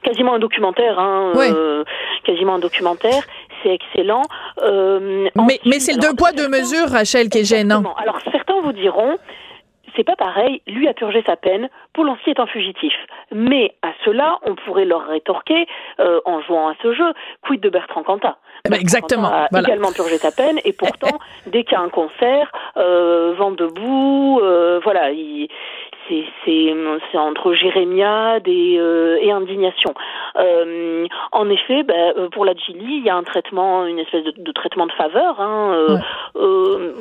[0.02, 1.84] Quasiment un documentaire, hein, euh,
[2.24, 3.22] quasiment un documentaire.
[3.62, 4.22] C'est excellent.
[4.62, 7.82] Euh, mais mais c'est le deux poids deux mesures, Rachel, qui est gênant.
[7.98, 9.18] Alors certains vous diront,
[9.96, 10.62] c'est pas pareil.
[10.66, 11.68] Lui a purgé sa peine.
[11.92, 12.94] Polanski est un fugitif.
[13.32, 15.66] Mais à cela, on pourrait leur rétorquer
[16.00, 17.12] euh, en jouant à ce jeu.
[17.42, 18.36] Quid de Bertrand Cantat?
[18.66, 19.28] Eh ben, exactement.
[19.28, 23.52] a également purgé sa peine et pourtant, dès qu'il y a un concert, euh, vent
[23.52, 25.10] debout, euh, voilà,
[26.08, 29.94] c'est c'est entre jérémiade et, euh, et indignation.
[30.36, 34.34] Euh, en effet, ben, pour la Gilly, il y a un traitement, une espèce de,
[34.36, 35.40] de traitement de faveur.
[35.40, 35.98] Hein,
[36.36, 36.92] euh,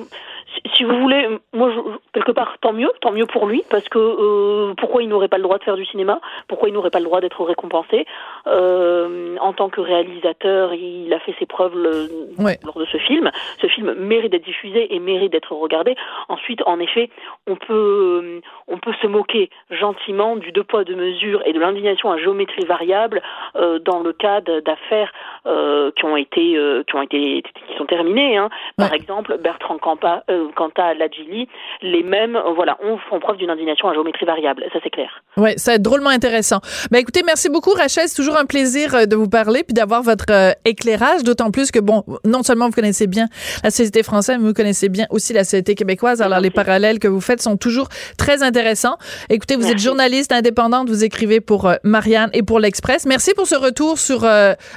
[0.76, 1.80] si vous voulez, moi, je,
[2.14, 5.38] quelque part, tant mieux, tant mieux pour lui, parce que euh, pourquoi il n'aurait pas
[5.38, 6.20] le droit de faire du cinéma?
[6.48, 8.06] Pourquoi il n'aurait pas le droit d'être récompensé?
[8.48, 13.32] Euh, En tant que réalisateur, il a fait ses preuves lors de ce film.
[13.62, 15.96] Ce film mérite d'être diffusé et mérite d'être regardé.
[16.28, 17.10] Ensuite, en effet,
[17.48, 22.12] on peut, on peut se moquer gentiment du deux poids deux mesures et de l'indignation
[22.12, 23.22] à géométrie variable
[23.56, 25.12] euh, dans le cas d'affaires
[25.46, 28.38] euh, qui ont été, euh, qui ont été, qui sont terminées.
[28.38, 28.50] Hein.
[28.78, 30.24] Par exemple, Bertrand Campa
[30.56, 31.48] quant à la Gili,
[31.82, 34.64] les mêmes, euh, voilà, on font preuve d'une indignation à géométrie variable.
[34.74, 35.10] Ça, c'est clair.
[35.38, 36.60] Oui, ça va être drôlement intéressant.
[36.92, 38.08] Ben, écoutez, merci beaucoup, Rachel.
[38.08, 41.72] C'est toujours un plaisir euh, de vous parler puis d'avoir votre euh, éclairage, d'autant plus
[41.72, 43.28] que, bon, non seulement vous connaissez bien
[43.64, 46.22] la société française, mais vous connaissez bien aussi la société québécoise.
[46.22, 48.98] Alors, les parallèles que vous faites sont toujours très intéressants.
[49.30, 53.06] Écoutez, vous êtes journaliste indépendante, vous écrivez pour Marianne et pour l'Express.
[53.06, 54.26] Merci pour ce retour sur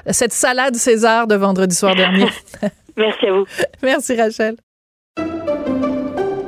[0.06, 2.26] cette salade César de vendredi soir dernier.
[2.96, 3.46] Merci à vous.
[3.82, 4.56] Merci, Rachel.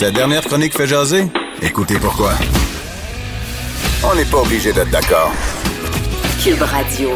[0.00, 1.26] Cette dernière chronique fait jaser?
[1.60, 2.32] Écoutez pourquoi.
[4.02, 5.30] On n'est pas obligé d'être d'accord.
[6.42, 7.10] Cube Radio.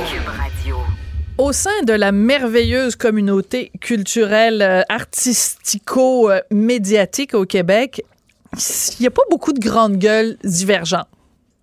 [1.39, 8.05] Au sein de la merveilleuse communauté culturelle, euh, artistico-médiatique au Québec,
[8.53, 11.09] il n'y a pas beaucoup de grandes gueules divergentes.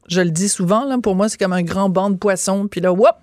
[0.10, 2.82] Je le dis souvent, là, pour moi, c'est comme un grand banc de poissons, puis
[2.82, 3.14] là, whoop,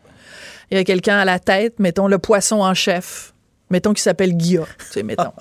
[0.70, 3.34] il y a quelqu'un à la tête, mettons le poisson en chef,
[3.70, 5.33] mettons qui s'appelle Guilla, tu sais, mettons,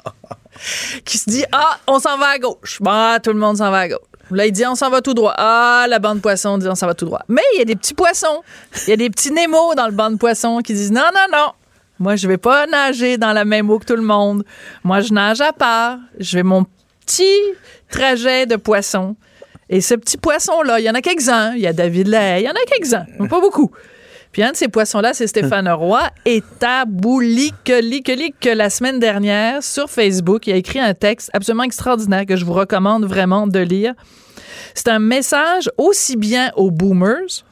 [1.06, 2.78] qui se dit, ah, on s'en va à gauche.
[2.82, 4.00] Bah, tout le monde s'en va à gauche.
[4.32, 5.34] Là, il dit on s'en va tout droit.
[5.38, 7.22] Ah, la bande poisson dit on s'en va tout droit.
[7.30, 8.42] Mais il y a des petits poissons.
[8.86, 11.26] Il y a des petits Nemo dans le banc de poissons qui disent non, non,
[11.32, 11.52] non.
[12.00, 14.44] Moi, je vais pas nager dans la même eau que tout le monde.
[14.84, 15.98] Moi, je nage à part.
[16.20, 16.66] Je vais mon
[17.06, 17.40] petit
[17.90, 19.16] trajet de poisson.
[19.70, 21.54] Et ce petit poisson-là, il y en a quelques-uns.
[21.54, 23.72] Il y a David Lay, il y en a quelques-uns, mais pas beaucoup.
[24.38, 29.90] Puis un de ces poissons-là, c'est Stéphane Roy, est à que la semaine dernière sur
[29.90, 30.46] Facebook.
[30.46, 33.96] Il a écrit un texte absolument extraordinaire que je vous recommande vraiment de lire.
[34.76, 37.46] C'est un message aussi bien aux boomers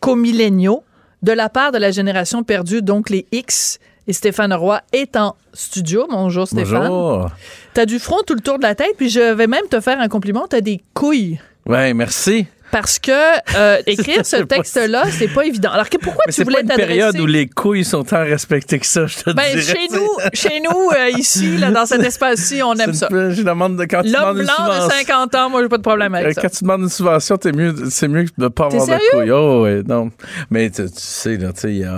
[0.00, 0.82] qu'aux milléniaux
[1.22, 3.78] de la part de la génération perdue, donc les X.
[4.08, 6.08] Et Stéphane Roy est en studio.
[6.10, 6.88] Bonjour Stéphane.
[6.88, 7.30] Bonjour.
[7.72, 10.00] T'as du front tout le tour de la tête, puis je vais même te faire
[10.00, 10.48] un compliment.
[10.48, 11.38] T'as des couilles.
[11.66, 12.48] Ouais, merci.
[12.72, 13.12] Parce que
[13.56, 15.70] euh, écrire ce texte-là, c'est pas évident.
[15.70, 16.88] Alors que pourquoi Mais tu c'est voulais pas une t'adresser?
[16.88, 19.60] période où les couilles sont tant respectées que ça, je te Ben, dirais.
[19.62, 23.08] chez nous, chez nous euh, ici, là, dans cet espace-ci, on aime ça.
[23.10, 25.68] Je demande de, quand tu L'homme demandes une blanc de subvention- 50 ans, moi, j'ai
[25.68, 26.40] pas de problème euh, avec ça.
[26.42, 29.30] Quand tu demandes une subvention, t'es mieux, c'est mieux de pas avoir de couilles.
[29.30, 30.10] Oh, ouais, non.
[30.50, 31.50] Mais tu, tu sais, là,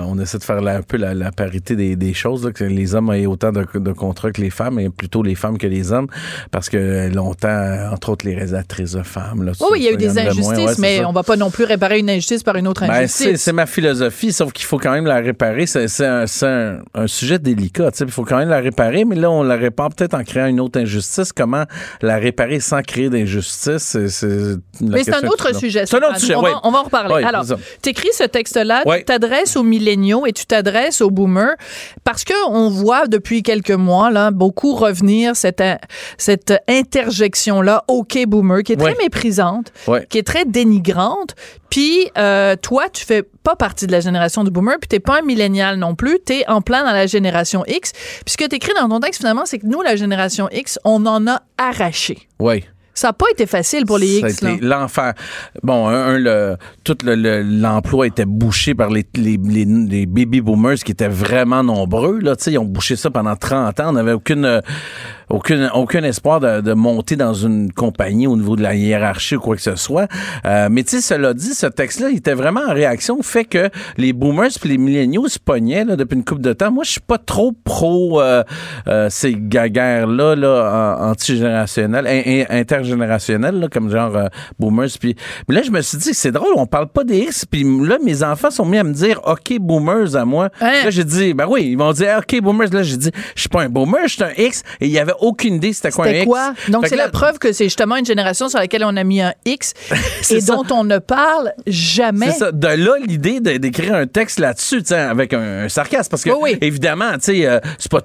[0.08, 2.94] on essaie de faire un peu la, la parité des, des choses, là, que les
[2.94, 5.92] hommes aient autant de, de contrats que les femmes, et plutôt les femmes que les
[5.92, 6.08] hommes,
[6.50, 9.44] parce que longtemps, entre autres, les réalisatrices de femmes.
[9.44, 11.08] Là, Oh, oui, il y a eu des injustices, ouais, mais ça.
[11.08, 13.42] on va pas non plus réparer une injustice par une autre Ben, c'est, injustice.
[13.42, 15.66] c'est ma philosophie, sauf qu'il faut quand même la réparer.
[15.66, 17.90] C'est, un, un- un sujet délicat.
[18.00, 20.60] Il faut quand même la réparer, mais là, on la répare peut-être en créant une
[20.60, 21.32] autre injustice.
[21.32, 21.64] Comment
[22.02, 23.96] la réparer sans créer d'injustice?
[24.80, 25.84] Mais c'est un autre sujet.
[25.86, 27.24] C'est un autre sujet, on, va, on va en reparler.
[27.24, 27.44] Alors,
[27.82, 31.54] tu écris ce texte-là, tu t'adresses aux milléniaux et tu t'adresses aux boomers
[32.04, 35.62] parce que on voit depuis quelques mois là beaucoup revenir cette
[36.18, 39.72] cette interjection-là OK boomer qui est très méprisante,
[40.08, 41.34] qui est très dénigrante.
[41.70, 45.18] Puis euh, toi, tu fais pas partie de la génération du boomer, puis t'es pas
[45.18, 47.92] un millénial non plus, t'es en plein dans la génération X.
[47.92, 51.04] Puis ce que t'écris dans ton texte finalement, c'est que nous, la génération X, on
[51.06, 52.28] en a arraché.
[52.38, 52.64] Oui.
[52.96, 54.40] Ça n'a pas été facile pour les X.
[54.60, 55.14] L'enfer.
[55.64, 60.06] Bon, un, un, le, tout le- le- l'emploi était bouché par les, les, les, les
[60.06, 62.20] baby boomers qui étaient vraiment nombreux.
[62.20, 63.88] Là, Tu sais, ils ont bouché ça pendant 30 ans.
[63.88, 64.60] On n'avait aucune, euh,
[65.30, 69.40] aucune, aucun espoir de, de monter dans une compagnie au niveau de la hiérarchie ou
[69.40, 70.08] quoi que ce soit.
[70.44, 73.44] Euh, mais tu sais, cela dit, ce texte-là, il était vraiment en réaction au fait
[73.44, 76.70] que les boomers puis les milléniaux se pognaient là, depuis une couple de temps.
[76.70, 78.42] Moi, je suis pas trop pro euh,
[78.88, 84.26] euh, ces guerres-là là, antigénérationnelles, in- in- intergénérationnelles, là, comme genre euh,
[84.58, 84.88] boomers.
[85.00, 85.16] Puis,
[85.48, 87.46] mais là, je me suis dit, c'est drôle, on parle pas des X.
[87.46, 90.50] Puis là, mes enfants sont mis à me dire, OK, boomers à moi.
[90.60, 90.84] Hein?
[90.84, 92.68] Là, j'ai dit, ben oui, ils vont dire, OK, boomers.
[92.72, 94.62] Là, j'ai dit, je suis pas un boomer, je suis un X.
[94.80, 96.24] Et il y avait aucune idée c'était quoi un X.
[96.26, 96.54] quoi?
[96.68, 99.32] Donc, c'est la preuve que c'est justement une génération sur laquelle on a mis un
[99.44, 99.74] X
[100.30, 100.54] et ça.
[100.54, 102.32] dont on ne parle jamais.
[102.32, 102.52] C'est ça.
[102.52, 106.10] De là, l'idée d'écrire un texte là-dessus, avec un, un sarcasme.
[106.10, 106.58] Parce que, Oui, oui.
[106.60, 108.00] évidemment, tu sais, euh, c'est pas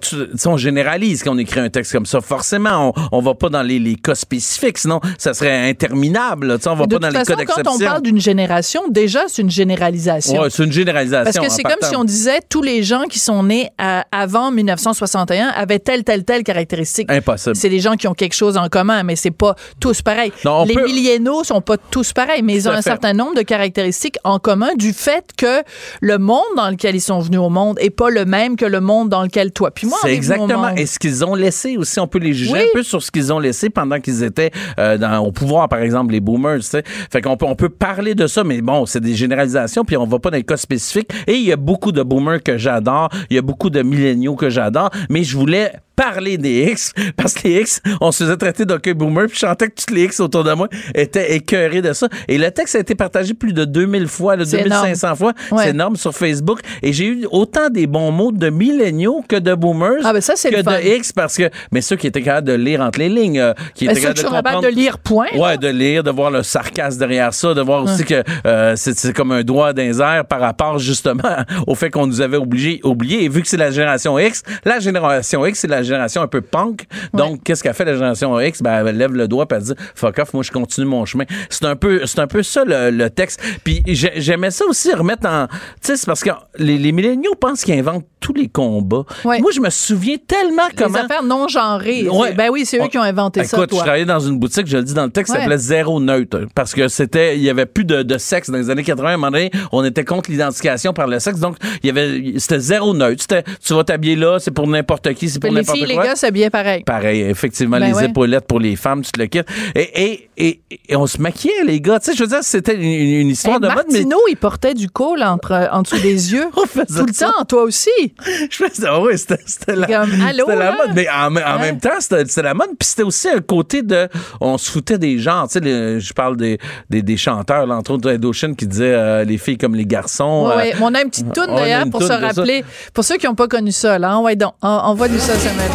[0.46, 2.22] on généralise quand on écrit un texte comme ça.
[2.22, 6.58] Forcément, on, on va pas dans les, les cas spécifiques, sinon, ça serait interminable.
[6.60, 7.86] Tu on va de pas toute dans les cas quand on d'exception.
[7.88, 10.42] parle d'une génération, déjà, c'est une généralisation.
[10.42, 11.24] Ouais, c'est une généralisation.
[11.32, 14.52] Parce que c'est comme si on disait tous les gens qui sont nés à- avant
[14.52, 16.99] 1961 avaient telle, telle, telle caractéristique.
[17.08, 17.56] Impossible.
[17.56, 20.32] C'est des gens qui ont quelque chose en commun, mais c'est pas tous pareils.
[20.46, 22.90] Non, on les peut- millénaux sont pas tous pareils, mais ils ont un fait.
[22.90, 25.62] certain nombre de caractéristiques en commun du fait que
[26.02, 28.82] le monde dans lequel ils sont venus au monde est pas le même que le
[28.82, 30.70] monde dans lequel toi puis moi C'est exactement.
[30.76, 32.60] Et ce qu'ils ont laissé aussi, on peut les juger Oui.
[32.60, 35.80] un peu sur ce qu'ils ont laissé pendant qu'ils étaient euh, dans, au pouvoir, par
[35.80, 36.58] exemple, les boomers.
[36.60, 36.84] Tu sais.
[37.12, 40.06] Fait qu'on peut, on peut parler de ça, mais bon, c'est des généralisations, puis on
[40.06, 41.10] va pas dans les cas spécifiques.
[41.28, 44.36] Et il y a beaucoup de boomers que j'adore, il y a beaucoup de milléniaux
[44.36, 48.38] que j'adore, mais je voulais parler des X parce que les X, on se faisait
[48.38, 51.82] traiter d'ok boomer puis je sentais que toutes les X autour de moi étaient écœurés
[51.82, 52.08] de ça.
[52.30, 55.34] Et le texte a été partagé plus de 2000 fois, là, C'est 2500 fois.
[55.52, 55.64] Ouais.
[55.64, 56.62] C'est énorme sur Facebook.
[56.82, 60.00] Et j'ai eu autant des bons mots de milléniaux que de boomers.
[60.06, 62.80] Ah, ben ça, que de X parce que, mais ceux qui étaient capables de lire
[62.80, 64.62] entre les lignes, euh, qui Ben, étaient capables de comprendre.
[64.62, 65.28] de lire point.
[65.34, 65.40] là.
[65.40, 69.14] Ouais, de lire, de voir le sarcasme derrière ça, de voir aussi que euh, c'est
[69.14, 73.26] comme un doigt airs par rapport justement au fait qu'on nous avait obligé, oublié.
[73.26, 76.42] Et vu que c'est la génération X, la génération X, c'est la génération un peu
[76.42, 76.86] punk.
[77.14, 78.62] Donc, qu'est-ce qu'a fait la génération X?
[78.62, 81.26] Ben, elle lève le doigt et elle dit fuck off, moi je continue mon chemin.
[81.50, 83.42] C'est un peu, c'est un peu ça le, le texte.
[83.64, 87.36] Puis j'ai- j'aimais ça aussi remettre en, tu sais, c'est parce que les, les milléniaux
[87.40, 89.04] pensent qu'ils inventent tous les combats.
[89.26, 89.40] Ouais.
[89.40, 91.00] Moi, je me souviens tellement Les comment.
[91.00, 92.08] affaires non genrées.
[92.10, 92.34] Ouais.
[92.34, 94.78] Ben oui, c'est eux qui ont inventé ça, Écoute, je travaillais dans une boutique, je
[94.78, 96.42] le dis dans le texte, ça s'appelait Zéro Neutre.
[96.54, 99.10] Parce que c'était, il y avait plus de, de sexe dans les années 80.
[99.10, 101.40] À un moment donné, on était contre l'identification par le sexe.
[101.40, 103.22] Donc, il y avait, c'était zéro neutre.
[103.22, 106.04] C'était, tu vas t'habiller là, c'est pour n'importe qui, c'est pour les n'importe filles, les
[106.04, 106.84] gars, c'est bien pareil.
[106.84, 108.06] Pareil, effectivement, Ben les ouais.
[108.06, 109.48] épaulettes pour les femmes, tu te le quittes.
[109.76, 112.00] Et, et, et, et on se maquillait, les gars.
[112.00, 114.74] Tu sais, je veux dire, c'était une, histoire Hey, de mode, mais Martineau, il portait
[114.74, 116.46] du col entre, en dessous des yeux.
[116.56, 117.32] On faisait Tout le ça.
[117.38, 117.90] temps, toi aussi.
[118.50, 119.88] je faisais, ah ouais, c'était, c'était la,
[120.28, 120.92] allô, la mode.
[120.96, 121.58] Mais en, en Hein?
[121.60, 122.70] même temps, c'était, la mode.
[122.80, 124.08] Puis c'était aussi un côté de,
[124.42, 125.48] on se foutait des genres.
[125.48, 126.58] Tu sais, les- je parle des,
[126.90, 129.86] des, des chanteurs, là, entre autres Ed Ocean, qui disaient euh, les filles comme les
[129.86, 130.46] garçons.
[130.48, 130.74] Ouais, euh, ouais.
[130.76, 132.64] Mais on a une petite toune on d'ailleurs pour se rappeler.
[132.94, 134.18] Pour ceux qui n'ont pas connu ça, là.
[134.20, 135.69] Ouais, donc, on, on voit du ça, Samuel.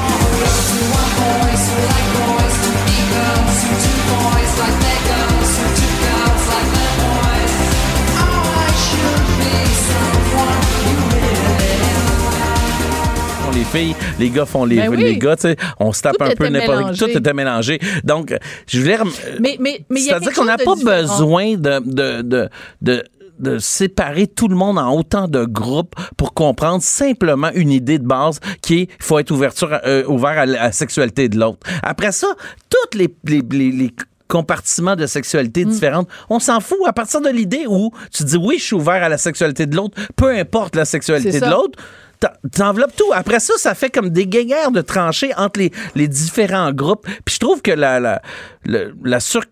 [13.45, 14.97] Font les filles, les gars font les, Ben oui.
[15.03, 16.97] les gars, tu sais, on se tape Tout un peu n'importe.
[16.99, 17.79] Tout était mélangé.
[18.03, 18.35] Donc,
[18.67, 18.99] je voulais.
[19.41, 21.01] Mais, mais, mais C'est-à-dire qu'on n'a pas différent.
[21.03, 22.49] besoin de, de, de,
[22.83, 23.05] de,
[23.39, 28.07] de séparer tout le monde en autant de groupes pour comprendre simplement une idée de
[28.07, 31.67] base qui est il faut être ouverture, euh, ouvert à la la sexualité de l'autre.
[31.83, 32.29] Après ça,
[32.71, 33.95] toutes les, les, les, les
[34.29, 35.09] compartiments de Mm.
[35.09, 38.75] sexualité différentes, on s'en fout à partir de l'idée où tu dis oui, je suis
[38.77, 41.79] ouvert à la sexualité de l'autre, peu importe la sexualité de l'autre.
[42.21, 43.13] t'en- T'enveloppes tout.
[43.13, 47.07] Après ça, ça fait comme des guéguerres de tranchées entre les, les différents groupes.
[47.25, 48.23] Puis je trouve que la, la,
[48.65, 49.43] le- la sur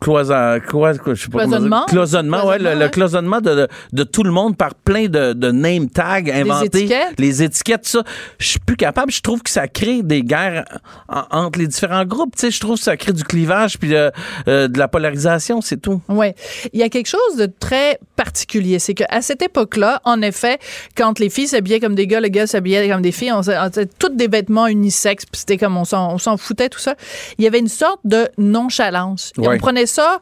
[0.00, 0.58] cloison,
[1.06, 1.44] je sais pas.
[1.44, 1.84] Cloisonnement?
[1.86, 2.90] Cloisonnement, ouais, le, Cloisonnement, le ouais.
[2.90, 6.66] cloisonnement de, de, de tout le monde par plein de, de name tags inventés.
[6.84, 7.18] étiquettes?
[7.18, 8.02] Les étiquettes, ça.
[8.38, 9.12] Je suis plus capable.
[9.12, 10.64] Je trouve que ça crée des guerres
[11.08, 12.34] en- entre les différents groupes.
[12.36, 14.10] Tu sais, je trouve que ça crée du clivage puis euh,
[14.48, 16.00] euh, de la polarisation, c'est tout.
[16.08, 16.28] Oui.
[16.72, 18.78] Il y a quelque chose de très particulier.
[18.78, 20.58] C'est qu'à cette époque-là, en effet,
[20.96, 23.68] quand les filles s'habillaient comme des gars, les gars s'habillaient comme des filles, on s'ha-
[23.98, 26.94] toutes des vêtements unisexes, puis c'était comme on s'en, on s'en foutait, tout ça.
[27.38, 29.32] Il y avait une sorte de nonchalance.
[29.36, 29.48] Ouais.
[29.48, 30.20] On prenait ça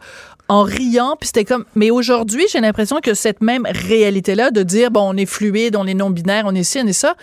[0.49, 1.67] en riant, puis c'était comme...
[1.75, 5.87] Mais aujourd'hui, j'ai l'impression que cette même réalité-là de dire, bon, on est fluide, on
[5.87, 7.15] est non-binaire, on est ci, on est ça,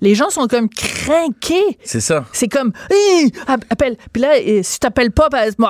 [0.00, 1.78] les gens sont comme craqués.
[1.84, 2.24] C'est ça.
[2.32, 2.72] C'est comme,
[3.46, 3.96] appelle.
[4.12, 5.28] Puis là, si tu t'appelles pas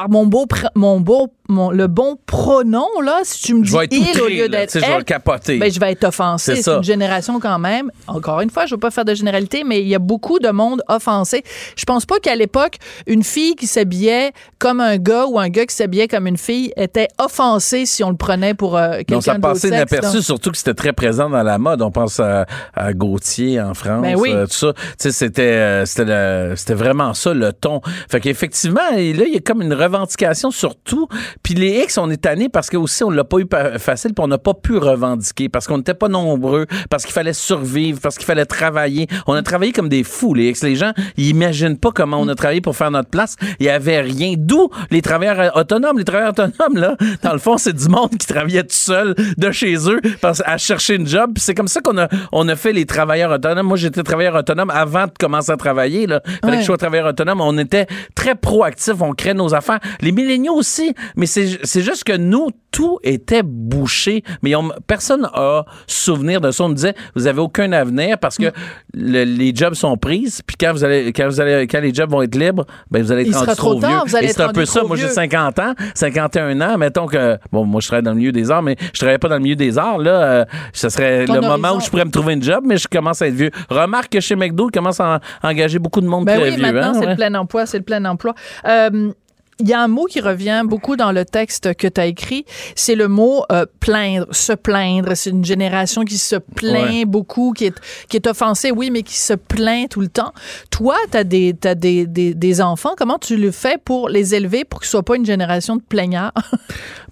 [0.09, 4.29] mon beau, mon beau, mon, le bon pronom, là, si tu me dis il au
[4.29, 5.59] lieu d'être sais, je vais elle, capoter.
[5.59, 6.57] ben, je vais être offensé.
[6.57, 7.91] C'est une génération quand même.
[8.07, 10.49] Encore une fois, je veux pas faire de généralité, mais il y a beaucoup de
[10.51, 11.43] monde offensé.
[11.77, 15.67] Je pense pas qu'à l'époque, une fille qui s'habillait comme un gars ou un gars
[15.67, 19.21] qui s'habillait comme une fille était offensé si on le prenait pour euh, quelqu'un Non,
[19.21, 20.23] ça passait inaperçu, donc.
[20.25, 21.83] surtout que c'était très présent dans la mode.
[21.83, 24.31] On pense à, à Gauthier en France, Ben oui.
[24.33, 24.73] euh, tout ça.
[24.99, 27.81] C'était, euh, c'était, vraiment ça le ton.
[28.09, 31.09] Fait qu'effectivement, là, il y a comme une revendication sur tout.
[31.43, 33.47] Puis les X, on est tannés parce que aussi on l'a pas eu
[33.79, 37.33] facile, puis on n'a pas pu revendiquer parce qu'on n'était pas nombreux, parce qu'il fallait
[37.33, 39.07] survivre, parce qu'il fallait travailler.
[39.27, 40.63] On a travaillé comme des fous, les X.
[40.63, 43.37] Les gens, ils imaginent pas comment on a travaillé pour faire notre place.
[43.61, 44.35] Il y avait rien.
[44.39, 45.99] D'où les travailleurs euh, autonomes.
[45.99, 49.51] Les travailleurs autonomes, là, dans le fond, c'est du monde qui travaillait tout seul de
[49.51, 51.33] chez eux parce, à chercher une job.
[51.35, 53.67] Puis c'est comme ça qu'on a, on a fait les travailleurs autonomes.
[53.67, 56.07] Moi, j'étais travailleur autonome avant de commencer à travailler.
[56.07, 56.21] Là.
[56.25, 56.57] Fallait Ouais.
[56.57, 57.41] que je sois travailleur autonome.
[57.41, 59.01] On était très proactifs.
[59.01, 59.81] On créait nos affaires.
[60.01, 60.95] Les milléniaux aussi.
[61.23, 64.25] Mais c'est, juste que nous, tout était bouché.
[64.43, 66.65] Mais on- personne a souvenir de ça.
[66.65, 68.51] On me disait, vous avez aucun avenir parce que
[68.93, 70.43] le- les jobs sont prises.
[70.45, 73.13] Puis quand vous allez, quand vous allez, quand les jobs vont être libres, ben vous
[73.13, 74.11] allez être rendu trop trop, tard, vieux.
[74.11, 74.83] vous allez Et c'est un peu ça.
[74.83, 75.13] Moi, j'ai vieux.
[75.15, 76.77] 50 ans, 51 ans.
[76.77, 79.29] Mettons que, bon, moi, je travaille dans le milieu des arts, mais je travaillais pas
[79.29, 80.11] dans le milieu des arts, là.
[80.23, 82.89] euh, ce serait Ton le moment où je pourrais me trouver une job, mais je
[82.89, 83.51] commence à être vieux.
[83.71, 86.57] Remarque que chez McDo, ils commencent à en- engager beaucoup de monde Ben très oui,
[86.57, 86.63] vieux.
[86.65, 87.11] maintenant, hein, c'est ouais.
[87.11, 88.35] le plein emploi, c'est le plein emploi.
[88.67, 89.13] Euh,
[89.63, 92.45] il y a un mot qui revient beaucoup dans le texte que tu as écrit,
[92.75, 95.13] c'est le mot euh, plaindre, se plaindre.
[95.15, 99.17] C'est une génération qui se plaint beaucoup, qui est, qui est offensée, oui, mais qui
[99.17, 100.33] se plaint tout le temps.
[100.71, 102.95] Toi, tu as, des, t'as des, des, des enfants.
[102.99, 106.33] Comment tu le fais pour les élever pour qu'ils soient pas une génération de plaignards?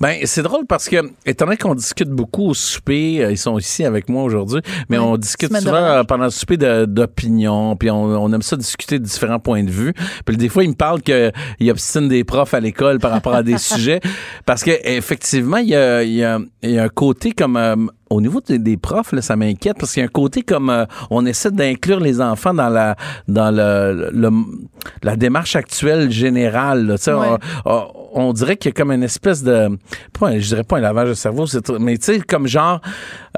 [0.01, 3.59] Ben, c'est drôle parce que, étant donné qu'on discute beaucoup au souper, euh, ils sont
[3.59, 8.05] ici avec moi aujourd'hui, mais on discute souvent euh, pendant le souper d'opinion, puis on,
[8.05, 9.93] on aime ça discuter de différents points de vue.
[10.25, 13.43] Puis des fois, ils me parlent qu'ils obstinent des profs à l'école par rapport à
[13.43, 14.01] des sujets,
[14.47, 17.77] parce que effectivement, il y a, y a- il y a un côté comme euh,
[18.09, 20.69] au niveau des, des profs, là, ça m'inquiète parce qu'il y a un côté comme
[20.71, 22.97] euh, on essaie d'inclure les enfants dans la
[23.29, 24.31] dans le, le-
[25.03, 26.87] la démarche actuelle générale.
[26.87, 26.99] là.
[26.99, 27.29] Tu sais, Ouais.
[27.65, 29.69] on, on- on dirait qu'il y a comme une espèce de
[30.19, 31.47] pas, je dirais pas un lavage de cerveau,
[31.79, 32.81] mais tu sais comme genre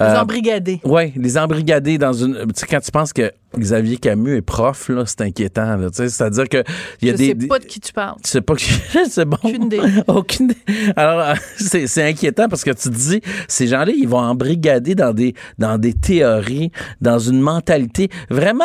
[0.01, 0.81] Ils euh, ont brigadé.
[0.85, 2.35] Ouais, les embrigadés dans une.
[2.35, 5.77] Tu sais, quand tu penses que Xavier Camus est prof, là, c'est inquiétant.
[5.77, 6.65] Là, tu sais, c'est-à-dire que
[7.01, 7.27] il y a Je des.
[7.41, 8.17] sais pas de qui tu parles.
[8.23, 8.73] tu sais pas qui.
[9.09, 9.37] c'est bon.
[9.43, 9.81] Aucune idée.
[10.07, 10.93] Aucune idée.
[10.97, 14.95] Alors, euh, c'est, c'est inquiétant parce que tu te dis, ces gens-là, ils vont embrigader
[14.95, 16.71] dans des, dans des théories,
[17.01, 18.65] dans une mentalité vraiment.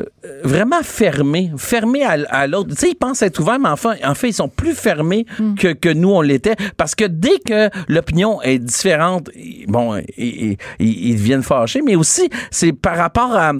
[0.00, 0.04] Euh,
[0.44, 2.70] Vraiment fermés, fermés à, à l'autre.
[2.70, 5.26] Tu sais, ils pensent être ouverts, mais enfin, en fait, ils sont plus fermés
[5.58, 6.56] que, que nous, on l'était.
[6.76, 9.30] Parce que dès que l'opinion est différente,
[9.68, 13.52] bon, ils, ils- ils- deviennent fâchés, mais aussi, c'est par rapport à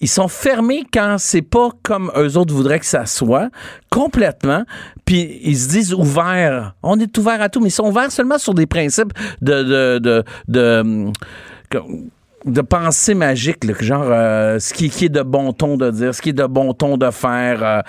[0.00, 3.48] ils sont fermés quand c'est pas comme eux autres voudraient que ça soit,
[3.90, 4.64] complètement.
[5.04, 6.74] Puis ils se disent ouverts.
[6.82, 9.98] On est ouvert à tout, mais ils sont ouverts seulement sur des principes de de
[9.98, 11.12] de, de, hum,
[12.44, 16.14] de pensée magique, là, genre euh, ce qui, qui est de bon ton de dire,
[16.14, 17.62] ce qui est de bon ton de faire.
[17.62, 17.80] euh,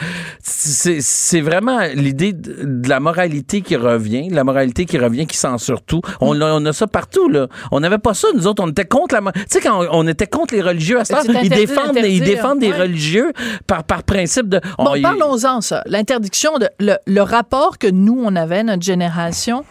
[0.41, 5.38] c'est c'est vraiment l'idée de, de la moralité qui revient, la moralité qui revient, qui
[5.38, 6.01] censure tout.
[6.22, 7.47] On, a- on a ça partout, là.
[7.72, 8.64] On n'avait pas ça, nous autres.
[8.64, 9.32] On était contre la...
[9.32, 11.97] Tu sais, quand on, on était contre les religieux à ce Mais temps, ils défendent,
[12.04, 13.32] ils défendent des religieux
[13.68, 14.60] par, par principe de...
[14.78, 15.82] Bon, on- parlons-en, ça.
[15.86, 19.64] L'interdiction, de, le, le rapport que nous, on avait, notre génération,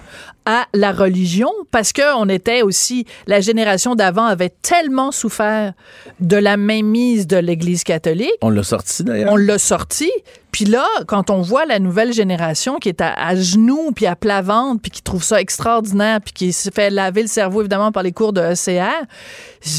[0.46, 5.72] à la religion, parce que on était aussi, la génération d'avant avait tellement souffert
[6.20, 9.32] de la mainmise de l'Église catholique, On l'a sorti, d'ailleurs.
[9.32, 10.10] on l'a sorti.
[10.52, 14.14] Puis là, quand on voit la nouvelle génération qui est à, à genoux, puis à
[14.16, 17.90] plat ventre, puis qui trouve ça extraordinaire, puis qui se fait laver le cerveau, évidemment,
[17.90, 19.06] par les cours de ECR,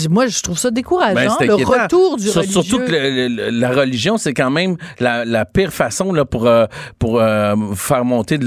[0.09, 1.13] moi, je trouve ça décourageant.
[1.39, 2.61] Ben, le retour du religieux.
[2.61, 6.47] Surtout que le- le- la religion, c'est quand même la, la pire façon là, pour,
[6.47, 6.65] euh,
[6.97, 8.45] pour euh, faire monter de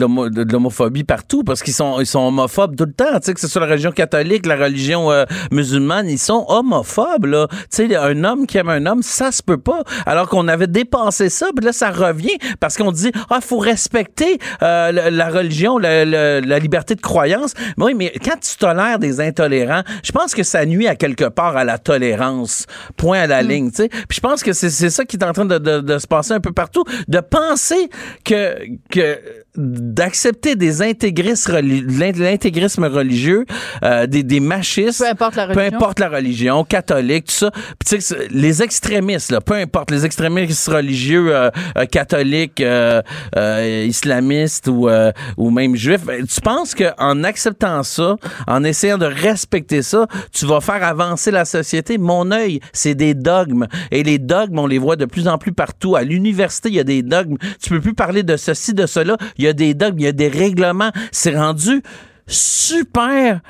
[0.52, 3.18] l'homophobie partout parce qu'ils sont, ils sont homophobes tout le temps.
[3.20, 7.26] Tu sais, que ce soit la religion catholique, la religion euh, musulmane, ils sont homophobes.
[7.26, 7.46] Là.
[7.70, 9.82] Tu sais, un homme qui aime un homme, ça se peut pas.
[10.06, 12.15] Alors qu'on avait dépassé ça, puis là, ça revient
[12.60, 17.00] parce qu'on dit, ah, faut respecter euh, la, la religion, la, la- la liberté de
[17.00, 17.52] croyance.
[17.76, 21.24] Mais oui, mais quand tu tolères des intolérants, je pense que ça nuit à quelque
[21.28, 22.66] part à la tolérance.
[22.96, 23.88] Point à la ligne, tu sais.
[23.88, 26.06] Puis je pense que c'est c'est ça qui est en train de, de- de se
[26.06, 27.88] passer un peu partout, de penser
[28.24, 28.56] que
[28.90, 29.18] que
[29.56, 33.44] d'accepter des intégristes l'intégrisme religieux,
[33.82, 35.76] euh, des, des machistes, Peu importe la peu religion.
[35.76, 37.50] importe la religion, catholique, tout ça.
[37.78, 37.98] Puis
[38.30, 43.02] les extrémistes, là, peu importe les extrémistes religieux, euh, euh, catholiques, euh,
[43.36, 48.64] euh, islamistes ou euh, ou même juifs, ben, tu penses que en acceptant ça, en
[48.64, 51.98] essayant de respecter ça, tu vas faire avancer la société?
[51.98, 55.52] Mon œil, c'est des dogmes et les dogmes, on les voit de plus en plus
[55.52, 55.96] partout.
[55.96, 57.36] À l'université, il y a des dogmes.
[57.60, 59.16] Tu peux plus parler de ceci, de cela.
[59.38, 60.90] Il y a des dogmes, il y a des règlements.
[61.10, 61.82] C'est rendu
[62.28, 63.40] super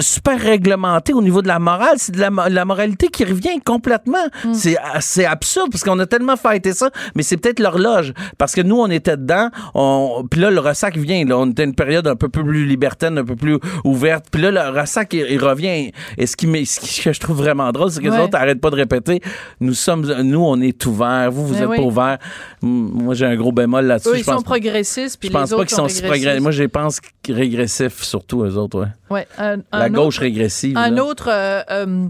[0.00, 3.60] super réglementé au niveau de la morale, c'est de la, mo- la moralité qui revient
[3.64, 4.18] complètement.
[4.52, 8.60] C'est c'est absurde parce qu'on a tellement fêté ça, mais c'est peut-être l'horloge parce que
[8.60, 12.06] nous on était dedans, on puis là le ressac vient là, on était une période
[12.06, 15.92] un peu plus libertaine, un peu plus ouverte, puis là le ressac il, il revient
[16.18, 18.70] et ce qui ce que je trouve vraiment drôle, c'est que les autres arrêtent pas
[18.70, 19.20] de répéter,
[19.60, 21.76] nous sommes nous on est ouverts, vous vous Ben êtes oui.
[21.76, 22.18] pas ouverts.
[22.62, 25.38] Moi j'ai un gros bémol là-dessus, Eux, je ils sont pense progressistes, puis je les
[25.38, 26.40] pense autres pas qu'ils sont si progressifs.
[26.42, 28.88] Moi, je pense régressifs, surtout eux autres, ouais.
[29.10, 30.76] Ouais, un- La gauche autre- régressive.
[30.76, 31.04] Un là.
[31.04, 32.06] autre euh, euh,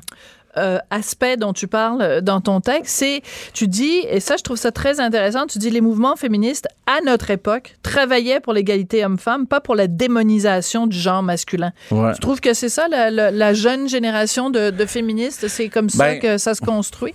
[0.56, 3.22] euh, aspect dont tu parles dans ton texte, c'est,
[3.54, 7.00] tu dis, et ça, je trouve ça très intéressant, tu dis les mouvements féministes à
[7.04, 11.72] notre époque travaillaient pour l'égalité homme-femme, pas pour la démonisation du genre masculin.
[11.90, 12.12] Ouais.
[12.14, 15.90] Tu trouves que c'est ça, la, la- la jeune génération de, de féministes, c'est comme
[15.90, 17.14] ça Ben, que ça se construit?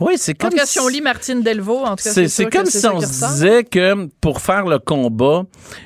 [0.00, 2.46] Oui, c'est En comme tout cas, si on lit Martine Delvaux, en tout cas, c'est
[2.46, 5.42] comme si on se disait que pour faire le combat,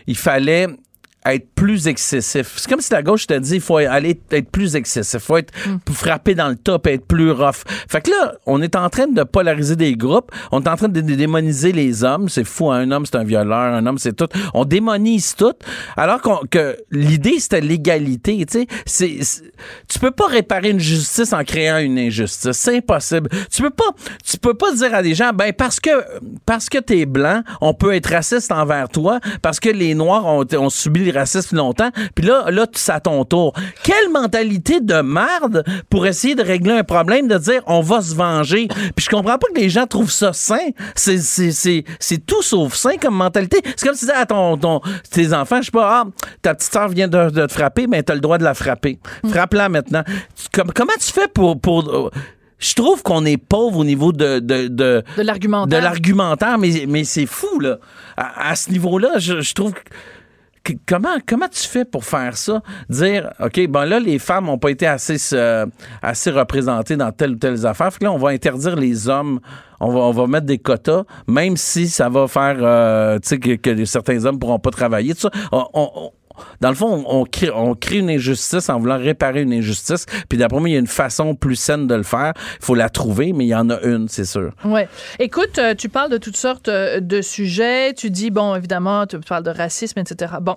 [0.06, 0.68] il fallait
[1.24, 2.54] être plus excessif.
[2.56, 5.52] C'est comme si la gauche te dit il faut aller être plus excessif, faut être
[5.92, 7.62] frapper dans le top, être plus rough.
[7.88, 10.88] Fait que là, on est en train de polariser des groupes, on est en train
[10.88, 13.98] de dé- démoniser les hommes, c'est fou, hein, un homme c'est un violeur, un homme
[13.98, 14.26] c'est tout.
[14.54, 15.52] On démonise tout
[15.96, 16.20] alors
[16.50, 19.18] que l'idée c'était l'égalité, tu sais,
[19.88, 23.28] tu peux pas réparer une justice en créant une injustice, c'est impossible.
[23.50, 23.90] Tu peux pas
[24.24, 25.90] tu peux pas dire à des gens ben parce que
[26.46, 30.44] parce que t'es blanc, on peut être raciste envers toi parce que les noirs ont,
[30.56, 33.52] ont subi racisme longtemps, puis là là c'est à ton tour.
[33.84, 38.14] Quelle mentalité de merde pour essayer de régler un problème de dire on va se
[38.14, 38.68] venger?
[38.96, 40.68] Puis je comprends pas que les gens trouvent ça sain.
[40.94, 43.60] C'est c'est tout sauf sain comme mentalité.
[43.76, 46.04] C'est comme si tu disais à ton, ton tes enfants, je sais pas, ah,
[46.42, 48.98] ta petite sœur vient de, de te frapper, mais t'as le droit de la frapper.
[49.28, 50.02] Frappe-la maintenant.
[50.52, 52.10] Comme- comment tu fais pour pour
[52.58, 55.78] je trouve qu'on est pauvre au niveau de de, de, De l'argumentaire.
[55.80, 57.78] de l'argumentaire, mais, mais c'est fou, là.
[58.16, 59.72] À, à ce niveau-là, je, je trouve
[60.86, 62.62] comment, comment tu fais pour faire ça?
[62.88, 65.16] Dire, OK, bon là, les femmes n'ont pas été assez,
[66.02, 67.92] assez représentées dans telle ou telle affaire.
[67.92, 69.40] Fait que là, on va interdire les hommes.
[69.84, 73.38] On va, on va mettre des quotas, même si ça va faire, euh, tu sais,
[73.38, 75.12] que, certains hommes pourront pas travailler.
[76.60, 80.06] Dans le fond, on, on crée, une injustice en voulant réparer une injustice.
[80.28, 82.32] Puis d'après moi, il y a une façon plus saine de le faire.
[82.60, 84.52] Il faut la trouver, mais il y en a une, c'est sûr.
[84.64, 84.88] Ouais.
[85.18, 87.94] Écoute, euh, tu parles de toutes sortes euh, de sujets.
[87.94, 90.34] Tu dis, bon, évidemment, tu parles de racisme, etc.
[90.40, 90.56] Bon.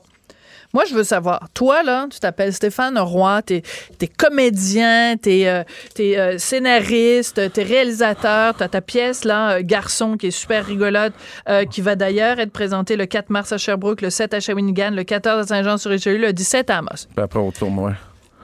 [0.75, 3.63] Moi, je veux savoir, toi, là, tu t'appelles Stéphane Roy, t'es
[4.01, 5.63] es comédien, t'es euh,
[6.01, 11.13] euh, scénariste, t'es réalisateur, t'as ta pièce, là, euh, Garçon, qui est super rigolote,
[11.71, 15.05] qui va d'ailleurs être présentée le 4 mars à Sherbrooke, le 7 à Shawinigan, le
[15.05, 17.07] 14 à Saint-Jean-sur-Richelieu, le 17 à Amos.
[17.15, 17.93] Puis après, au tournoi.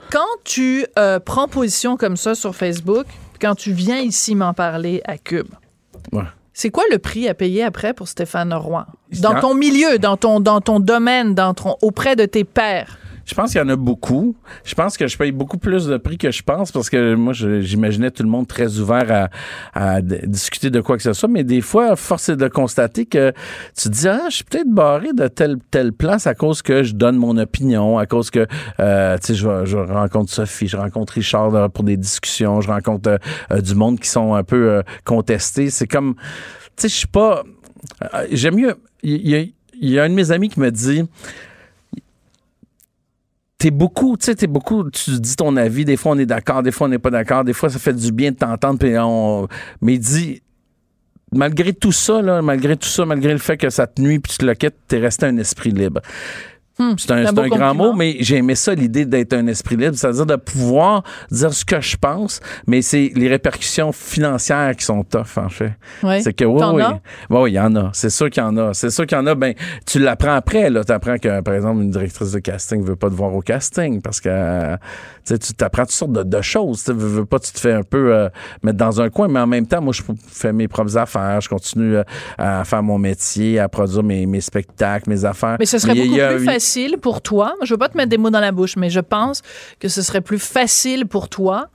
[0.10, 0.86] Quand tu
[1.26, 3.08] prends position comme ça sur Facebook,
[3.42, 5.50] quand tu viens ici m'en parler à Cube,
[6.14, 6.24] Ouais.
[6.62, 8.86] C'est quoi le prix à payer après pour Stéphane Roy?
[9.20, 13.00] Dans ton milieu, dans ton, dans ton domaine, dans ton, auprès de tes pairs.
[13.26, 14.36] Je pense qu'il y en a beaucoup.
[14.64, 17.34] Je pense que je paye beaucoup plus de prix que je pense parce que moi,
[17.34, 19.30] j'imaginais tout le monde très ouvert
[19.74, 21.30] à, à discuter de quoi que ce soit.
[21.30, 23.32] Mais des fois, force est de constater que
[23.78, 26.84] tu te dis, ah, je suis peut-être barré de telle, telle place à cause que
[26.84, 28.48] je donne mon opinion, à cause que,
[28.80, 33.10] euh, tu sais, je, rencontre Sophie, je rencontre Richard euh, pour des discussions, je rencontre
[33.10, 33.18] euh,
[33.52, 35.70] euh, du monde qui sont un peu contestés.
[35.70, 36.16] C'est comme,
[36.76, 37.44] tu sais, je suis pas...
[38.32, 38.76] J'aime mieux...
[39.04, 41.04] Il y, y a un de mes amis qui me dit
[43.62, 46.64] t'es beaucoup, tu sais, t'es beaucoup, tu dis ton avis, des fois on est d'accord,
[46.64, 48.98] des fois on n'est pas d'accord, des fois ça fait du bien de t'entendre, puis
[48.98, 49.48] on,
[49.82, 50.42] mais dit,
[51.32, 54.32] malgré tout ça, là, malgré tout ça, malgré le fait que ça te nuit puis
[54.32, 56.02] tu te le t'es resté un esprit libre.
[56.82, 59.46] Hmm, C'est un, c'est un un grand mot, mais j'ai aimé ça, l'idée d'être un
[59.48, 64.76] esprit libre, c'est-à-dire de pouvoir dire ce que je pense, mais c'est les répercussions financières
[64.76, 65.74] qui sont tough, en fait.
[66.02, 66.22] Ouais.
[66.22, 66.84] C'est que oui, oui.
[67.30, 67.90] Oui, oui, il y en a.
[67.94, 68.74] C'est sûr qu'il y en a.
[68.74, 69.36] C'est sûr qu'il y en a.
[69.36, 69.54] Ben,
[69.86, 70.84] tu l'apprends après, là.
[70.84, 74.02] Tu apprends que, par exemple, une directrice de casting veut pas te voir au casting
[74.02, 74.76] parce que, euh,
[75.26, 76.84] tu sais, tu t'apprends toutes sortes de, de choses.
[76.84, 78.30] Tu veux, veux pas, tu te fais un peu euh,
[78.64, 81.40] mettre dans un coin, mais en même temps, moi, je fais mes propres affaires.
[81.42, 82.04] Je continue euh,
[82.38, 85.58] à faire mon métier, à produire mes, mes spectacles, mes affaires.
[85.60, 87.54] Mais ce serait a- beaucoup a- plus facile pour toi.
[87.64, 89.42] Je veux pas te mettre des mots dans la bouche, mais je pense
[89.80, 91.70] que ce serait plus facile pour toi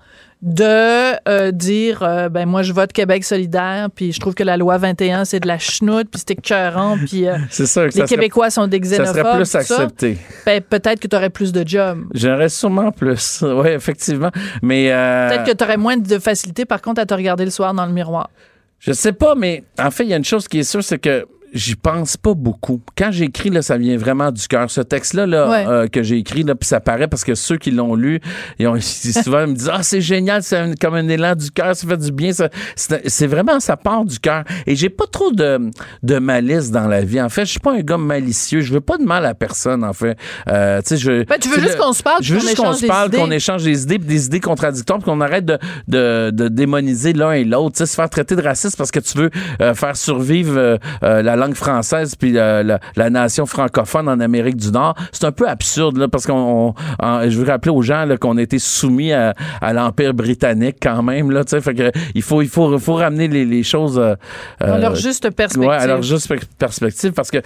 [0.47, 4.57] de euh, dire euh, ben moi je vote Québec solidaire puis je trouve que la
[4.57, 7.90] loi 21 c'est de la chenoute puis c'est écœurant puis euh, C'est sûr que les
[7.90, 9.59] ça serait, Québécois sont des ça xénophobes serait plus ça.
[9.59, 10.18] accepté.
[10.47, 12.05] Ben, peut-être que tu aurais plus de jobs.
[12.14, 13.42] J'aurais sûrement plus.
[13.57, 14.30] Oui, effectivement.
[14.62, 14.92] Mais.
[14.92, 17.74] euh, Peut-être que tu aurais moins de facilité par contre à te regarder le soir
[17.74, 18.30] dans le miroir.
[18.78, 20.99] Je sais pas, mais en fait, il y a une chose qui est sûre, c'est
[20.99, 22.80] que j'y pense pas beaucoup.
[22.97, 24.70] Quand j'écris, là, ça vient vraiment du cœur.
[24.70, 25.64] Ce texte-là, là, Ouais.
[25.66, 28.20] euh, que j'ai écrit, là, puis ça paraît parce que ceux qui l'ont lu,
[28.59, 31.74] ils ont, souvent ils me disent, ah, c'est génial, c'est comme un élan du cœur,
[31.76, 32.32] ça fait du bien.
[32.32, 34.44] ça- C'est vraiment, ça part du cœur.
[34.66, 35.70] Et j'ai pas trop de,
[36.03, 37.20] de malice dans la vie.
[37.20, 38.61] En fait, je suis pas un gars malicieux.
[38.61, 40.16] Je veux pas de mal à personne, en fait.
[40.49, 41.24] Euh, tu sais, je.
[41.24, 43.09] Ben, tu veux juste qu'on se parle, Je veux juste qu'on échange se des parle,
[43.09, 43.18] idées.
[43.18, 47.44] qu'on échange des idées, des idées contradictoires, qu'on arrête de, de, de démoniser l'un et
[47.44, 47.76] l'autre.
[47.76, 49.30] Tu sais, se faire traiter de raciste parce que tu veux
[49.61, 54.20] euh, faire survivre euh, euh, la langue française puis euh, la, la nation francophone en
[54.20, 54.95] Amérique du Nord.
[55.12, 56.74] C'est un peu absurde, là, parce qu'on...
[57.01, 61.30] je veux rappeler aux gens qu'on a été soumis à, à l'Empire britannique quand même,
[61.30, 63.99] là, tu sais, fait que il faut, il faut, il faut ramener les, les choses...
[63.99, 64.14] euh,
[64.61, 65.68] Dans euh, leur juste perspective.
[65.68, 67.39] Ouais, à leur juste per- perspective, parce que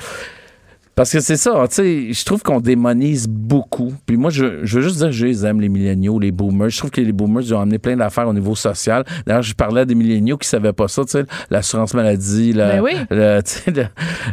[1.00, 3.94] parce que c'est ça, tu sais, je trouve qu'on démonise beaucoup.
[4.04, 6.68] Puis moi, je, je veux juste dire, je les aime, les milléniaux, les boomers.
[6.68, 9.02] Je trouve que les boomers, ils ont amené plein d'affaires au niveau social.
[9.26, 12.72] D'ailleurs, je parlais à des milléniaux qui savaient pas ça, tu sais, l'assurance maladie, la,
[12.72, 12.90] Ben oui.
[13.10, 13.40] le-
[13.72, 13.84] le-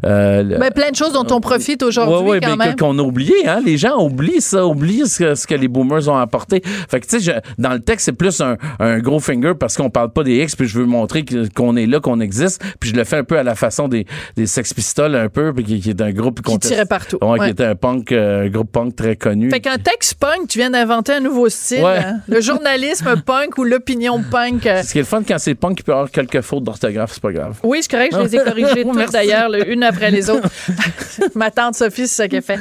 [0.03, 3.01] euh, le- Ben, plein de choses dont on profite aujourd'hui ouais, quand mais qu'on a
[3.01, 3.61] oublié, hein.
[3.65, 6.61] Les gens oublient ça, oublient ce que, ce que les boomers ont apporté.
[6.89, 9.89] Fait que, tu sais, dans le texte, c'est plus un, un gros finger parce qu'on
[9.89, 11.23] parle pas des X, puis je veux montrer
[11.55, 14.05] qu'on est là, qu'on existe, puis je le fais un peu à la façon des,
[14.35, 17.17] des Sex Pistols, un peu, puis qui, qui est un groupe qu'on conteste- tirait partout.
[17.21, 17.45] Ouais, Ouais.
[17.47, 19.49] qui était un punk, euh, un groupe punk très connu.
[19.49, 21.83] Fait qu'un texte punk, tu viens d'inventer un nouveau style.
[21.83, 21.97] Ouais.
[21.99, 22.19] hein.
[22.27, 24.65] Le journalisme punk ou l'opinion punk.
[24.65, 26.63] euh, Ce qui est le fun quand c'est punk, il peut y avoir quelques fautes
[26.63, 27.55] d'orthographe, c'est pas grave.
[27.63, 30.49] Oui, c'est correct, je les ai corrigées toutes d'ailleurs, le- une après les autres.
[31.35, 32.59] Ma tante Sophie, c'est ça qu'elle fait.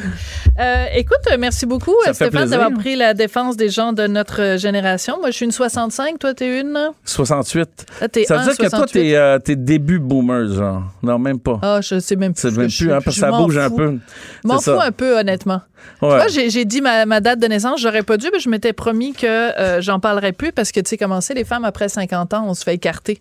[0.58, 4.06] Euh, écoute, euh, merci beaucoup, Ça euh, Stéphane, d'avoir pris la défense des gens de
[4.06, 5.18] notre euh, génération.
[5.20, 6.78] Moi, je suis une 65, toi, t'es une?
[7.04, 7.86] 68.
[8.00, 8.92] Ah, t'es Ça veut un dire que toi, 68.
[8.92, 10.82] t'es euh, t'es début boomer, genre.
[11.02, 11.58] Non, même pas.
[11.62, 12.40] Ah, je sais même plus.
[12.40, 13.68] c'est même je plus, hein, parce Je que ça bouge un.
[13.76, 13.98] Peu.
[14.44, 15.60] M'en fous un peu, honnêtement.
[16.00, 16.16] Tu Ouais.
[16.16, 19.12] vois, j'ai dit ma, ma date de naissance, j'aurais pas dû, mais je m'étais promis
[19.12, 22.34] que euh, j'en parlerais plus parce que, tu sais, comment c'est, les femmes après 50
[22.34, 23.20] ans, on se fait écarter.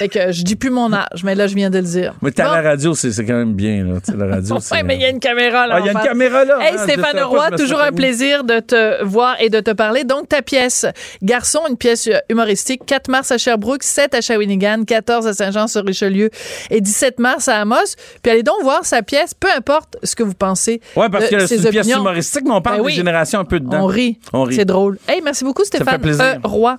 [0.00, 2.14] Fait que je dis plus mon âge, mais là, je viens de le dire.
[2.22, 2.52] Mais t'es Bon.
[2.52, 3.98] la radio, c'est quand même bien, là.
[4.16, 4.56] La radio.
[4.56, 5.74] Ouais, mais il y a une caméra là.
[5.76, 6.56] Ah, il y a une caméra là.
[6.58, 9.04] Hey hein, je Stéphane savais pas, Roy, je me suis toujours un plaisir de te
[9.04, 10.04] voir et de te parler.
[10.04, 10.86] Donc ta pièce
[11.22, 16.30] Garçon, une pièce euh, humoristique, 4 mars à Sherbrooke, 7 à Shawinigan, 14 à Saint-Jean-sur-Richelieu
[16.70, 17.76] et 17 mars à Amos.
[18.22, 20.80] Puis allez donc voir sa pièce, peu importe ce que vous pensez.
[20.96, 22.92] Ouais, parce de que c'est une pièce humoristique, mais on parle Ben des oui.
[22.94, 23.82] générations un peu dedans.
[23.82, 24.18] On rit.
[24.32, 24.54] On rit.
[24.56, 24.98] C'est drôle.
[25.06, 26.24] Hey, merci beaucoup fait Stéphane plaisir.
[26.24, 26.78] Euh, Roy.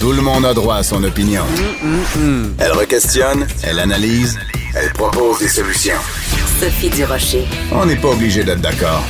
[0.00, 1.44] Tout le monde a droit à son opinion.
[2.58, 4.38] Elle requestionne, elle analyse,
[4.74, 5.94] elle propose des solutions.
[6.60, 7.46] Sophie Durocher.
[7.72, 9.02] On n'est pas obligé d'être d'accord.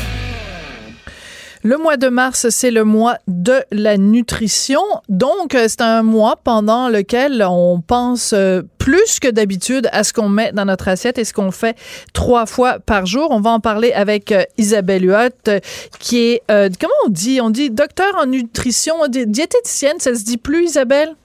[1.68, 4.78] Le mois de mars, c'est le mois de la nutrition.
[5.08, 10.12] Donc, euh, c'est un mois pendant lequel on pense euh, plus que d'habitude à ce
[10.12, 11.76] qu'on met dans notre assiette et ce qu'on fait
[12.12, 13.26] trois fois par jour.
[13.32, 15.60] On va en parler avec euh, Isabelle Huot,
[15.98, 17.40] qui est, euh, comment on dit?
[17.40, 21.16] On dit docteur en nutrition, di- diététicienne, ça se dit plus, Isabelle?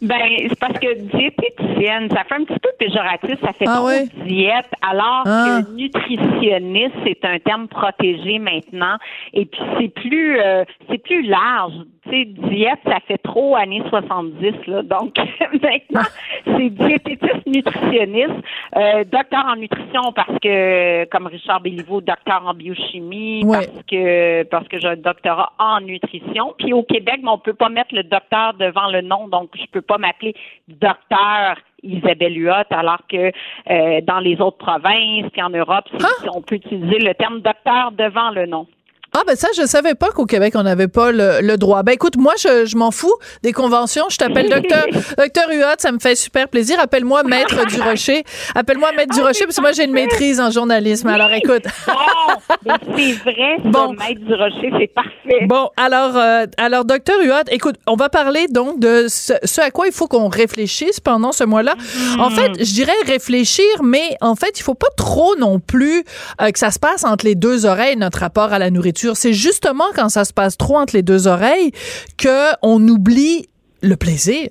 [0.00, 0.18] Ben,
[0.48, 4.70] c'est parce que diététicienne, ça fait un petit peu péjoratif, ça fait Ah trop diète,
[4.82, 5.60] alors Ah.
[5.62, 8.96] que nutritionniste, c'est un terme protégé maintenant.
[9.32, 11.72] Et puis c'est plus euh, c'est plus large.
[12.04, 14.82] Tu sais, diète, ça fait trop années 70, là.
[14.82, 15.16] Donc
[15.62, 16.08] maintenant,
[16.44, 18.30] c'est diététiste nutritionniste,
[18.76, 24.66] euh, docteur en nutrition parce que, comme Richard Béliveau, docteur en biochimie, parce que parce
[24.68, 26.54] que j'ai un doctorat en nutrition.
[26.58, 29.66] Puis au Québec, ben, on peut pas mettre le docteur devant le nom, donc je
[29.70, 30.34] peux pas m'appeler
[30.68, 33.30] docteur Isabelle Huot, alors que
[33.70, 37.92] euh, dans les autres provinces, puis en Europe, c'est- on peut utiliser le terme docteur
[37.92, 38.66] devant le nom.
[39.20, 41.82] Ah ben ça, je savais pas qu'au Québec, on n'avait pas le, le droit.
[41.82, 43.12] Ben écoute, moi, je, je m'en fous
[43.42, 44.04] des conventions.
[44.10, 44.84] Je t'appelle docteur
[45.18, 46.78] docteur Huot, ça me fait super plaisir.
[46.80, 48.22] Appelle-moi Maître du Rocher.
[48.54, 51.08] Appelle-moi Maître du Ah, Rocher, parce que moi, j'ai une maîtrise en journalisme.
[51.08, 51.64] Alors écoute.
[52.64, 53.92] Bon, c'est vrai, ça, Bon.
[53.94, 55.46] Maître du Rocher, c'est parfait.
[55.46, 59.70] Bon, alors, euh, alors, docteur Huot, écoute, on va parler donc de ce, ce à
[59.70, 61.74] quoi il faut qu'on réfléchisse pendant ce mois-là.
[62.18, 66.04] En fait, je dirais réfléchir, mais en fait, il faut pas trop non plus
[66.40, 69.07] euh, que ça se passe entre les deux oreilles, notre rapport à la nourriture.
[69.14, 71.72] C'est justement quand ça se passe trop entre les deux oreilles
[72.16, 73.46] que on oublie
[73.82, 74.48] le plaisir.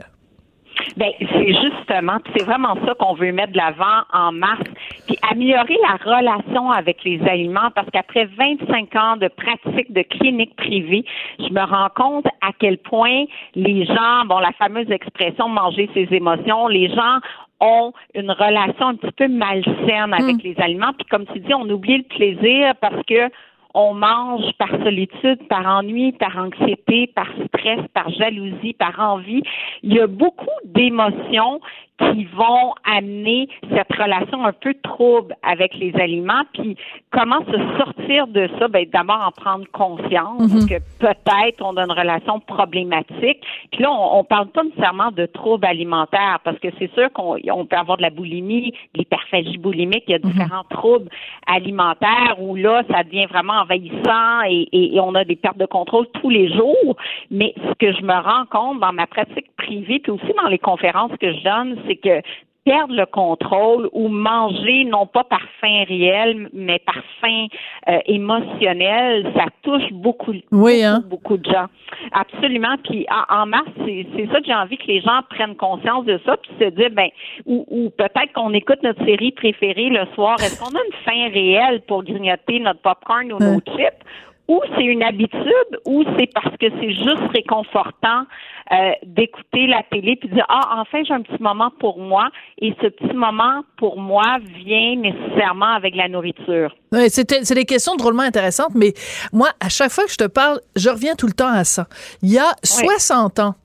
[0.95, 4.61] Ben, c'est justement, c'est vraiment ça qu'on veut mettre de l'avant en mars,
[5.07, 10.55] puis améliorer la relation avec les aliments, parce qu'après 25 ans de pratique de clinique
[10.55, 11.03] privée,
[11.39, 16.07] je me rends compte à quel point les gens, bon, la fameuse expression manger ses
[16.11, 17.19] émotions, les gens
[17.59, 21.67] ont une relation un petit peu malsaine avec les aliments, puis comme tu dis, on
[21.69, 23.29] oublie le plaisir parce que
[23.77, 29.43] on mange par solitude, par ennui, par anxiété, par stress, par jalousie, par envie.
[29.83, 31.61] Il y a beaucoup d'émotions
[31.99, 36.43] qui vont amener cette relation un peu trouble avec les aliments.
[36.53, 36.75] Puis
[37.11, 38.67] comment se sortir de ça?
[38.67, 43.41] Ben, d'abord en prendre conscience que peut-être on a une relation problématique.
[43.71, 47.37] Puis là, on, on parle pas nécessairement de troubles alimentaires parce que c'est sûr qu'on
[47.51, 51.09] on peut avoir de la boulimie, de l'hyperphagie boulimique, il y a différents troubles
[51.47, 55.65] alimentaires où là, ça devient vraiment envahissant et, et- et on a des pertes de
[55.65, 56.95] contrôle tous les jours.
[57.31, 60.59] Mais ce que je me rends compte dans ma pratique privée, puis aussi dans les
[60.59, 62.21] conférences que je donne, c'est que
[62.67, 67.47] perdre le contrôle ou manger non pas par faim réel, mais par faim
[67.87, 71.01] euh, émotionnelle, ça touche beaucoup, Oui, hein.
[71.07, 71.67] beaucoup de gens.
[72.11, 72.75] Absolument.
[72.83, 76.03] Puis en, en mars, c'est c'est ça que j'ai envie que les gens prennent conscience
[76.03, 77.07] de ça, puis se dire, ben,
[77.45, 80.35] ou, ou peut-être qu'on écoute notre série préférée le soir.
[80.39, 84.03] Est-ce qu'on a une faim réelle pour grignoter notre popcorn ou nos chips?
[84.47, 88.23] Ou c'est une habitude, ou c'est parce que c'est juste réconfortant
[88.71, 92.29] euh, d'écouter la télé puis de dire ah enfin j'ai un petit moment pour moi
[92.59, 96.75] et ce petit moment pour moi vient nécessairement avec la nourriture.
[96.91, 98.93] Oui, c'est des questions drôlement intéressantes, mais
[99.31, 101.87] moi à chaque fois que je te parle, je reviens tout le temps à ça.
[102.21, 103.55] Il y a 60 ans,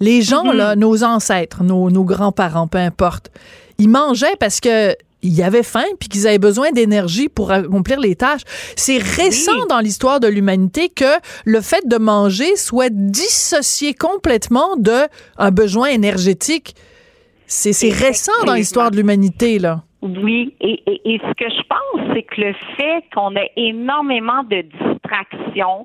[0.00, 0.56] les gens Mm-hmm.
[0.56, 3.30] là, nos ancêtres, nos, nos grands-parents, peu importe,
[3.78, 8.16] ils mangeaient parce que ils avaient faim puis qu'ils avaient besoin d'énergie pour accomplir les
[8.16, 8.42] tâches.
[8.76, 15.06] C'est récent dans l'histoire de l'humanité que le fait de manger soit dissocié complètement de
[15.38, 16.74] un besoin énergétique.
[17.46, 19.82] C'est c'est récent dans l'histoire de l'humanité là.
[20.02, 24.42] Oui, et, et, et ce que je pense, c'est que le fait qu'on a énormément
[24.42, 24.64] de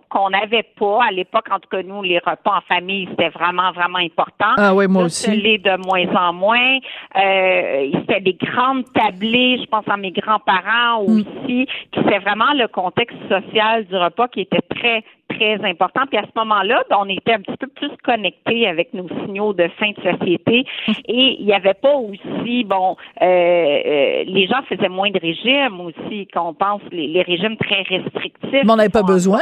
[0.09, 3.71] qu'on n'avait pas à l'époque, en tout cas nous, les repas en famille, c'était vraiment,
[3.71, 4.53] vraiment important.
[4.57, 5.35] Ah oui, moi Là, aussi.
[5.35, 6.77] l'est de moins en moins.
[7.15, 11.19] Euh, c'était des grandes tablées, je pense à mes grands-parents Mm.
[11.19, 16.01] aussi, puis c'est vraiment le contexte social du repas qui était très, très important.
[16.09, 19.53] Puis à ce moment-là, ben, on était un petit peu plus connectés avec nos signaux
[19.53, 20.65] de fin de société.
[21.07, 25.81] Et il n'y avait pas aussi, bon, euh, euh, les gens faisaient moins de régimes
[25.81, 28.63] aussi, qu'on pense les, les régimes très restrictifs.
[28.63, 29.41] Mais on n'avait pas qui font en besoin?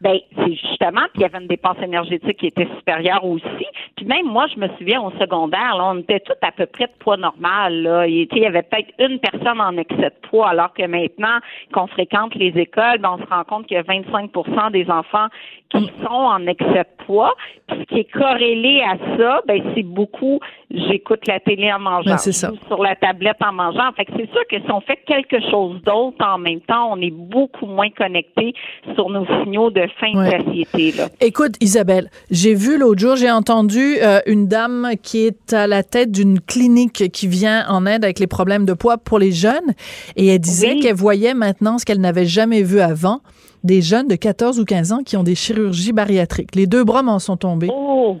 [0.00, 3.66] Ben, c'est justement, puis il y avait une dépense énergétique qui était supérieure aussi.
[3.96, 6.86] Puis même moi, je me souviens au secondaire, là, on était tous à peu près
[6.86, 7.82] de poids normal.
[7.82, 8.06] Là.
[8.06, 11.38] Il, il y avait peut-être une personne en excès de poids, alors que maintenant
[11.74, 14.30] qu'on fréquente les écoles, ben, on se rend compte qu'il y a 25
[14.72, 15.26] des enfants
[15.70, 17.32] qui sont en excès de poids.
[17.68, 20.40] Puis ce qui est corrélé à ça, ben, c'est beaucoup
[20.70, 22.18] j'écoute la télé en mangeant, Ben,
[22.66, 23.90] sur la tablette en mangeant.
[23.96, 27.00] Fait que c'est sûr que si on fait quelque chose d'autre en même temps, on
[27.00, 28.54] est beaucoup moins connecté
[28.94, 30.38] sur nos signaux de fin Ouais.
[30.38, 30.92] de société.
[30.96, 31.08] Là.
[31.20, 35.82] Écoute, Isabelle, j'ai vu l'autre jour, j'ai entendu euh, une dame qui est à la
[35.82, 39.74] tête d'une clinique qui vient en aide avec les problèmes de poids pour les jeunes
[40.16, 40.80] et elle disait Oui.
[40.80, 43.20] qu'elle voyait maintenant ce qu'elle n'avait jamais vu avant,
[43.64, 46.54] des jeunes de 14 ou 15 ans qui ont des chirurgies bariatriques.
[46.54, 47.68] Les deux bras m'en sont tombés.
[47.72, 48.18] Oh!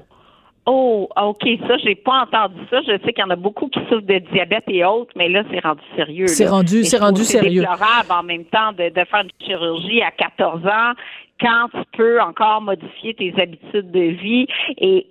[0.66, 2.80] Oh, OK, ça, j'ai pas entendu ça.
[2.82, 5.42] Je sais qu'il y en a beaucoup qui souffrent de diabète et autres, mais là,
[5.50, 6.26] c'est rendu sérieux.
[6.28, 7.62] C'est rendu- c'est rendu sérieux.
[7.64, 10.92] C'est déplorable en même temps de, de faire une chirurgie à 14 ans
[11.40, 14.46] quand tu peux encore modifier tes habitudes de vie
[14.78, 15.06] et,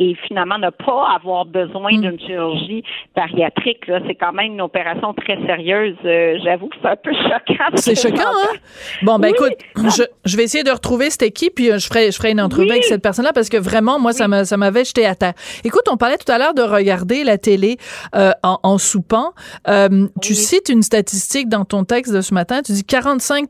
[0.00, 2.00] et, et finalement ne pas avoir besoin Mm.
[2.00, 2.82] d'une chirurgie
[3.16, 3.86] bariatrique.
[3.86, 5.96] Là, c'est quand même une opération très sérieuse.
[6.04, 7.64] Euh, J'avoue que c'est un peu choquant.
[7.76, 8.56] C'est choquant, hein?
[9.02, 9.48] Bon, ben Oui.
[9.48, 12.30] écoute, je, je vais essayer de retrouver cette équipe, puis euh, je ferai, je ferai
[12.32, 12.70] une entrevue Oui.
[12.72, 15.32] avec cette personne-là, parce que vraiment, moi, ça m'a- ça m'avait jeté à terre.
[15.64, 17.76] Écoute, on parlait tout à l'heure de regarder la télé
[18.14, 19.32] euh, en, en soupant.
[19.68, 23.46] Euh, Tu cites une statistique dans ton texte de ce matin, tu dis 45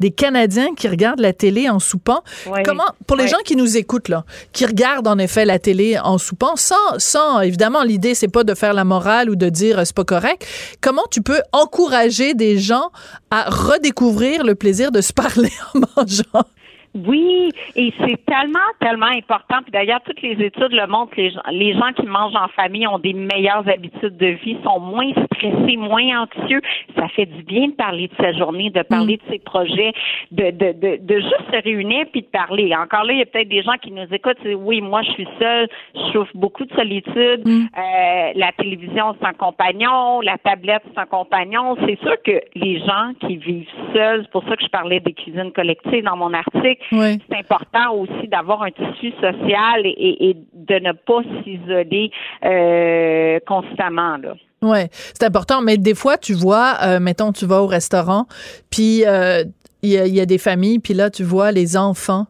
[0.00, 2.22] des Canadiens qui regardent la télé en soupant.
[2.46, 2.60] Oui.
[2.64, 3.30] Comment, pour les Oui.
[3.30, 7.40] gens qui nous écoutent, là, qui regardent en effet la télé en soupant, sans, sans
[7.40, 10.46] évidemment, l'idée, c'est pas de faire la morale ou de dire euh, c'est pas correct.
[10.80, 12.90] Comment tu peux encourager des gens
[13.30, 16.46] à redécouvrir le plaisir de se parler en mangeant?
[16.94, 19.62] Oui, et c'est tellement, tellement important.
[19.62, 21.14] Puis d'ailleurs, toutes les études le montrent.
[21.16, 24.78] Les gens, les gens qui mangent en famille ont des meilleures habitudes de vie, sont
[24.78, 26.60] moins stressés, moins anxieux.
[26.96, 29.92] Ça fait du bien de parler de sa journée, de parler de ses projets,
[30.30, 32.74] de, de, de, de juste se réunir puis de parler.
[32.74, 34.38] Encore là, il y a peut-être des gens qui nous écoutent.
[34.44, 37.42] Oui, moi, je suis seule, je souffre beaucoup de solitude.
[37.46, 40.20] Euh, la télévision, c'est un compagnon.
[40.20, 41.76] La tablette, c'est un compagnon.
[41.86, 45.12] C'est sûr que les gens qui vivent seuls, c'est pour ça que je parlais des
[45.12, 47.18] cuisines collectives dans mon article, Oui.
[47.28, 52.10] c'est important aussi d'avoir un tissu social et, de ne pas s'isoler
[52.44, 54.16] euh, constamment.
[54.16, 54.34] Là.
[54.62, 55.60] Ouais, c'est important.
[55.60, 58.26] Mais des fois, tu vois, euh, mettons, tu vas au restaurant,
[58.70, 59.44] puis euh,
[59.82, 62.26] il y, a, il y a des familles, puis là, tu vois les enfants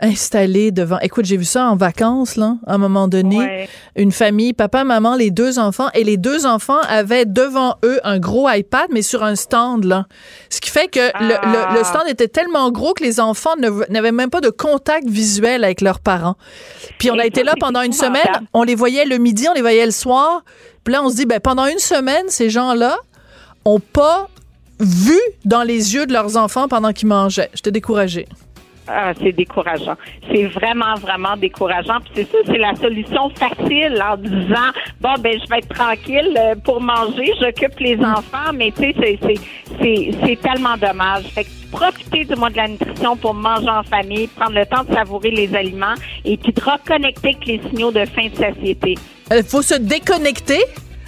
[0.00, 0.98] installés devant.
[1.00, 3.38] Écoute, j'ai vu ça en vacances, là, à un moment donné.
[3.38, 3.68] Ouais.
[3.96, 8.18] Une famille, papa, maman, les deux enfants, et les deux enfants avaient devant eux un
[8.18, 10.06] gros iPad, mais sur un stand, là.
[10.48, 13.54] Ce qui fait que le, le- le stand était tellement gros que les enfants
[13.88, 16.36] n'avaient même pas de contact visuel avec leurs parents.
[16.98, 19.54] Puis on a Et été là pendant une semaine, on les voyait le midi, on
[19.54, 20.44] les voyait le soir.
[20.84, 22.96] Puis là, on se dit, ben, pendant une semaine, ces gens-là
[23.64, 24.28] ont pas
[24.78, 27.50] vu dans les yeux de leurs enfants pendant qu'ils mangeaient.
[27.52, 28.26] J'étais découragée.
[28.92, 29.96] Ah, c'est décourageant.
[30.32, 32.00] C'est vraiment, vraiment décourageant.
[32.00, 34.70] Puis c'est ça, c'est la solution facile en disant
[35.00, 38.94] bon ben je vais être tranquille euh, pour manger, j'occupe les enfants, mais tu sais,
[39.00, 39.40] c'est, c'est,
[39.80, 41.24] c'est, c'est tellement dommage.
[41.34, 44.82] Fait que profitez du mois de la nutrition pour manger en famille, prendre le temps
[44.82, 48.96] de savourer les aliments et puis de reconnecter avec les signaux de fin de satiété.
[49.30, 50.58] Il faut se déconnecter.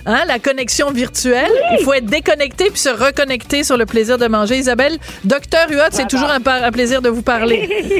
[0.04, 1.52] Hein, la connexion virtuelle.
[1.78, 4.58] Il faut être déconnecté puis se reconnecter sur le plaisir de manger.
[4.58, 7.68] Isabelle, docteur Huot, c'est toujours un, plaisir de vous parler.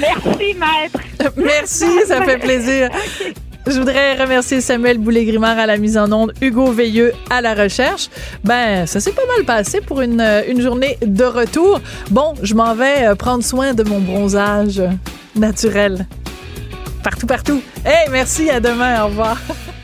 [0.00, 1.00] Merci, maître.
[1.36, 2.88] Merci, ça fait plaisir.
[3.66, 8.08] Je voudrais remercier Samuel Boulay-Grimard à la mise en onde, Hugo Veilleux à la recherche.
[8.42, 11.80] Ben, ça s'est pas mal passé pour une, une journée de retour.
[12.10, 14.82] Bon, je m'en vais euh, prendre soin de mon bronzage
[15.36, 16.06] naturel.
[17.02, 17.62] Partout, partout.
[17.84, 19.36] Hey, merci, à demain, au revoir.